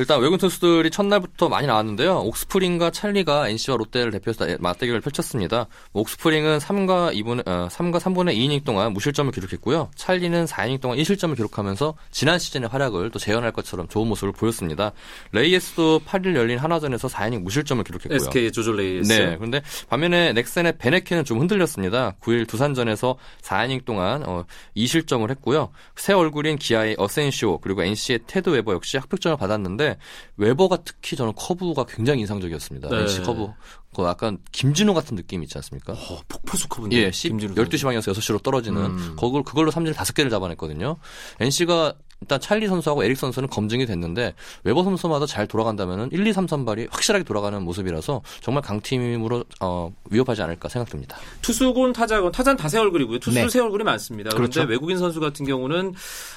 일단 0.00 0.18
외국인 0.18 0.38
투수들이 0.38 0.90
첫날부터 0.90 1.50
많이 1.50 1.66
나왔는데요. 1.66 2.20
옥스프링과 2.20 2.90
찰리가 2.90 3.50
NC와 3.50 3.76
롯데를 3.76 4.10
대표해서 4.12 4.46
맞대결을 4.58 5.02
펼쳤습니다. 5.02 5.66
옥스프링은 5.92 6.56
3과 6.56 7.14
2분, 7.14 7.46
어, 7.46 7.68
3과 7.68 7.98
3분의 7.98 8.34
2이닝 8.34 8.64
동안 8.64 8.94
무실점을 8.94 9.30
기록했고요. 9.30 9.90
찰리는 9.94 10.46
4이닝 10.46 10.80
동안 10.80 10.96
1실점을 10.96 11.36
기록하면서 11.36 11.94
지난 12.10 12.38
시즌의 12.38 12.70
활약을 12.70 13.10
또 13.10 13.18
재현할 13.18 13.52
것처럼 13.52 13.88
좋은 13.88 14.08
모습을 14.08 14.32
보였습니다. 14.32 14.92
레이에스도 15.32 16.00
8일 16.06 16.34
열린 16.34 16.56
한화전에서 16.56 17.08
4이닝 17.08 17.42
무실점을 17.42 17.84
기록했고요. 17.84 18.16
SK 18.16 18.52
조졸레이스. 18.52 19.12
네. 19.12 19.36
그런데 19.36 19.60
반면에 19.90 20.32
넥센의 20.32 20.78
베네케는 20.78 21.24
좀 21.24 21.40
흔들렸습니다. 21.40 22.14
9일 22.22 22.48
두산전에서 22.48 23.16
4이닝 23.42 23.84
동안 23.84 24.22
어, 24.26 24.46
2실점을 24.74 25.28
했고요. 25.28 25.68
새 25.96 26.14
얼굴인 26.14 26.56
기아의 26.56 26.96
어센시오 26.96 27.58
그리고 27.58 27.82
NC의 27.82 28.20
테드 28.26 28.48
웨버 28.48 28.72
역시 28.72 28.96
합격점을 28.96 29.36
받았는데 29.36 29.89
웨버가 30.36 30.78
특히 30.84 31.16
저는 31.16 31.32
커브가 31.34 31.86
굉장히 31.86 32.20
인상적이었습니다. 32.20 32.88
네. 32.88 33.00
NC 33.02 33.22
커브. 33.22 33.48
그 33.94 34.04
약간 34.04 34.38
김진우 34.52 34.94
같은 34.94 35.16
느낌 35.16 35.42
있지 35.42 35.58
않습니까? 35.58 35.94
어, 35.94 36.20
폭포수 36.28 36.68
커브인데. 36.68 36.96
예, 36.96 37.10
10, 37.10 37.28
김진우 37.30 37.54
12시 37.54 37.82
방향에서 37.84 38.12
6시로 38.12 38.42
떨어지는 38.42 38.80
음. 38.82 39.16
그걸 39.18 39.42
그걸로 39.42 39.70
삼진 39.70 39.94
5개를 39.94 40.30
잡아냈거든요. 40.30 40.96
NC가 41.40 41.94
일단 42.22 42.38
찰리 42.40 42.66
선수하고 42.68 43.02
에릭 43.02 43.16
선수는 43.16 43.48
검증이 43.48 43.86
됐는데 43.86 44.34
웨버 44.64 44.84
선수마저 44.84 45.24
잘 45.26 45.46
돌아간다면은 45.46 46.10
1, 46.12 46.26
2, 46.26 46.32
3 46.32 46.46
선발이 46.48 46.88
확실하게 46.90 47.24
돌아가는 47.24 47.60
모습이라서 47.62 48.20
정말 48.42 48.62
강팀으로 48.62 49.44
어, 49.60 49.90
위협하지 50.10 50.42
않을까 50.42 50.68
생각됩니다. 50.68 51.16
투수건 51.42 51.92
타자건 51.94 52.32
타자는 52.32 52.56
다 52.56 52.68
새 52.68 52.78
얼굴이고요. 52.78 53.18
투수 53.20 53.36
네. 53.36 53.48
새 53.48 53.58
얼굴이 53.60 53.82
많습니다. 53.84 54.30
그런데 54.30 54.52
그렇죠. 54.54 54.70
외국인 54.70 54.98
선수 54.98 55.18
같은 55.18 55.44
경우는 55.46 55.94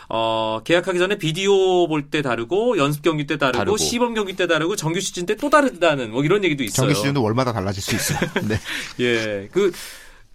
어, 0.09 0.61
계약하기 0.63 0.97
전에 0.97 1.17
비디오 1.17 1.87
볼 1.87 2.09
때 2.09 2.21
다르고 2.21 2.77
연습 2.77 3.01
경기 3.01 3.25
때 3.27 3.37
다르고, 3.37 3.57
다르고. 3.57 3.77
시범 3.77 4.13
경기 4.13 4.35
때 4.35 4.47
다르고 4.47 4.75
정규 4.75 4.99
시즌 4.99 5.25
때 5.25 5.35
또 5.35 5.49
다르다는 5.49 6.11
뭐 6.11 6.23
이런 6.23 6.43
얘기도 6.43 6.63
있어요. 6.63 6.87
정규 6.87 6.93
시즌도 6.93 7.21
월마다 7.21 7.51
달라질 7.53 7.81
수 7.83 7.95
있어요. 7.95 8.19
네. 8.47 8.57
예. 8.99 9.49
그 9.51 9.71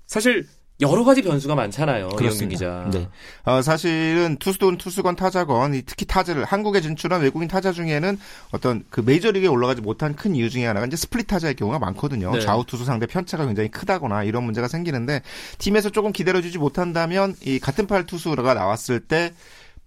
사실 0.06 0.46
여러 0.80 1.02
가지 1.02 1.22
변수가 1.22 1.54
많잖아요. 1.56 2.10
기자. 2.48 2.88
네. 2.92 3.08
어, 3.44 3.62
사실은 3.62 4.36
투수든 4.38 4.78
투수건 4.78 5.16
타자건 5.16 5.74
이 5.74 5.82
특히 5.84 6.06
타자를 6.06 6.44
한국에 6.44 6.80
진출한 6.80 7.20
외국인 7.20 7.48
타자 7.48 7.72
중에는 7.72 8.18
어떤 8.52 8.84
그 8.88 9.00
메이저리그에 9.00 9.48
올라가지 9.48 9.80
못한 9.80 10.14
큰 10.14 10.36
이유 10.36 10.48
중에 10.48 10.66
하나가 10.66 10.86
이제 10.86 10.96
스플릿 10.96 11.26
타자의 11.26 11.54
경우가 11.56 11.80
많거든요. 11.80 12.30
네. 12.32 12.40
좌우 12.40 12.64
투수 12.64 12.84
상대 12.84 13.06
편차가 13.06 13.46
굉장히 13.46 13.70
크다거나 13.70 14.22
이런 14.22 14.44
문제가 14.44 14.68
생기는데 14.68 15.22
팀에서 15.58 15.90
조금 15.90 16.12
기다려주지 16.12 16.58
못한다면 16.58 17.34
이 17.42 17.58
같은 17.58 17.88
팔 17.88 18.06
투수가 18.06 18.54
나왔을 18.54 19.00
때 19.00 19.32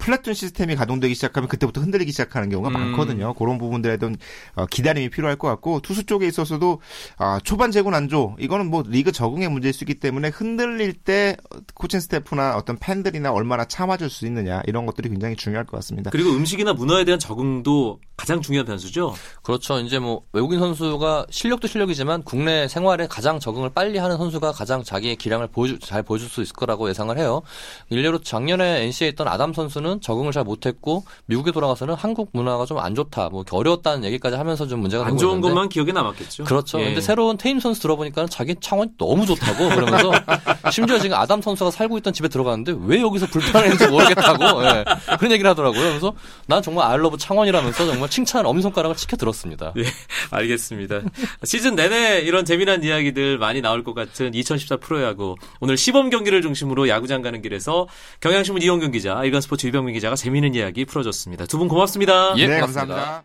플래툰 0.01 0.33
시스템이 0.33 0.75
가동되기 0.75 1.13
시작하면 1.13 1.47
그때부터 1.47 1.79
흔들리기 1.79 2.11
시작하는 2.11 2.49
경우가 2.49 2.69
음. 2.69 2.73
많거든요. 2.73 3.33
그런 3.35 3.59
부분들에 3.59 3.97
대한 3.97 4.17
어, 4.55 4.65
기다림이 4.65 5.09
필요할 5.09 5.37
것 5.37 5.47
같고 5.47 5.79
투수 5.81 6.05
쪽에 6.05 6.27
있어서도 6.27 6.81
아, 7.17 7.39
초반 7.43 7.71
제군 7.71 7.93
안조 7.93 8.35
이거는 8.39 8.69
뭐 8.69 8.83
리그 8.85 9.11
적응의 9.11 9.49
문제일 9.49 9.73
수 9.73 9.83
있기 9.83 9.95
때문에 9.95 10.29
흔들릴 10.29 10.93
때 10.93 11.37
코칭 11.75 11.99
스태프나 11.99 12.57
어떤 12.57 12.77
팬들이나 12.77 13.31
얼마나 13.31 13.65
참아줄 13.65 14.09
수 14.09 14.25
있느냐 14.25 14.61
이런 14.65 14.87
것들이 14.87 15.09
굉장히 15.09 15.35
중요할 15.35 15.65
것 15.65 15.77
같습니다. 15.77 16.09
그리고 16.09 16.31
음식이나 16.31 16.73
문화에 16.73 17.05
대한 17.05 17.19
적응도 17.19 17.99
가장 18.17 18.41
중요한 18.41 18.65
변수죠. 18.65 19.13
그렇죠. 19.41 19.79
이제 19.79 19.99
뭐 19.99 20.23
외국인 20.31 20.59
선수가 20.59 21.27
실력도 21.29 21.67
실력이지만 21.67 22.23
국내 22.23 22.67
생활에 22.67 23.07
가장 23.07 23.39
적응을 23.39 23.71
빨리 23.71 23.97
하는 23.97 24.17
선수가 24.17 24.51
가장 24.51 24.83
자기의 24.83 25.15
기량을 25.15 25.47
보여주, 25.47 25.79
잘 25.79 26.03
보여줄 26.03 26.29
수 26.29 26.41
있을 26.41 26.53
거라고 26.53 26.89
예상을 26.89 27.15
해요. 27.17 27.41
일례로 27.89 28.21
작년에 28.21 28.83
NC에 28.83 29.07
있던 29.09 29.27
아담 29.27 29.53
선수는 29.53 29.90
적응을 29.99 30.31
잘 30.31 30.43
못했고 30.43 31.03
미국에 31.25 31.51
돌아가서는 31.51 31.95
한국 31.95 32.29
문화가 32.33 32.65
좀 32.65 32.81
안 32.81 32.95
좋다, 32.95 33.29
뭐 33.29 33.43
어려웠다는 33.49 34.03
얘기까지 34.05 34.35
하면서 34.35 34.65
좀 34.67 34.79
문제가 34.79 35.05
안 35.05 35.17
좋은 35.17 35.35
있는데 35.35 35.49
것만 35.49 35.69
기억에 35.69 35.91
남았겠죠. 35.91 36.45
그렇죠. 36.45 36.79
예. 36.79 36.85
근데 36.85 37.01
새로운 37.01 37.37
테임 37.37 37.59
선수 37.59 37.81
들어보니까 37.81 38.25
자기 38.27 38.55
창원이 38.59 38.91
너무 38.97 39.25
좋다고 39.25 39.69
그러면서 39.69 40.11
심지어 40.71 40.99
지금 40.99 41.17
아담 41.17 41.41
선수가 41.41 41.71
살고 41.71 41.97
있던 41.99 42.13
집에 42.13 42.27
들어갔는데 42.27 42.75
왜 42.85 43.01
여기서 43.01 43.27
불편했는지 43.27 43.87
모르겠다고 43.87 44.63
예. 44.65 44.83
그런 45.17 45.31
얘기를 45.31 45.49
하더라고요. 45.51 45.81
그래서 45.81 46.13
난 46.47 46.61
정말 46.61 46.87
알러브 46.91 47.17
창원이라면서 47.17 47.85
정말 47.85 48.09
칭찬 48.09 48.45
엄지손가락을 48.45 48.95
치켜 48.95 49.15
들었습니다. 49.17 49.73
예, 49.77 49.83
알겠습니다. 50.31 51.01
시즌 51.43 51.75
내내 51.75 52.21
이런 52.21 52.45
재미난 52.45 52.83
이야기들 52.83 53.37
많이 53.37 53.61
나올 53.61 53.83
것 53.83 53.93
같은 53.93 54.33
2014 54.33 54.77
프로야구. 54.77 55.35
오늘 55.59 55.77
시범 55.77 56.09
경기를 56.09 56.41
중심으로 56.41 56.89
야구장 56.89 57.21
가는 57.21 57.41
길에서 57.41 57.87
경향신문 58.21 58.61
이용경 58.63 58.91
기자, 58.91 59.23
일간 59.23 59.41
스포츠 59.41 59.67
유병 59.67 59.80
민 59.83 59.93
기자가 59.93 60.15
재미있는 60.15 60.53
이야기 60.55 60.85
풀어줬습니다. 60.85 61.45
두 61.45 61.57
분 61.57 61.67
고맙습니다. 61.67 62.33
예, 62.37 62.47
네, 62.47 62.55
고맙습니다. 62.59 62.85
감사합니다. 62.95 63.23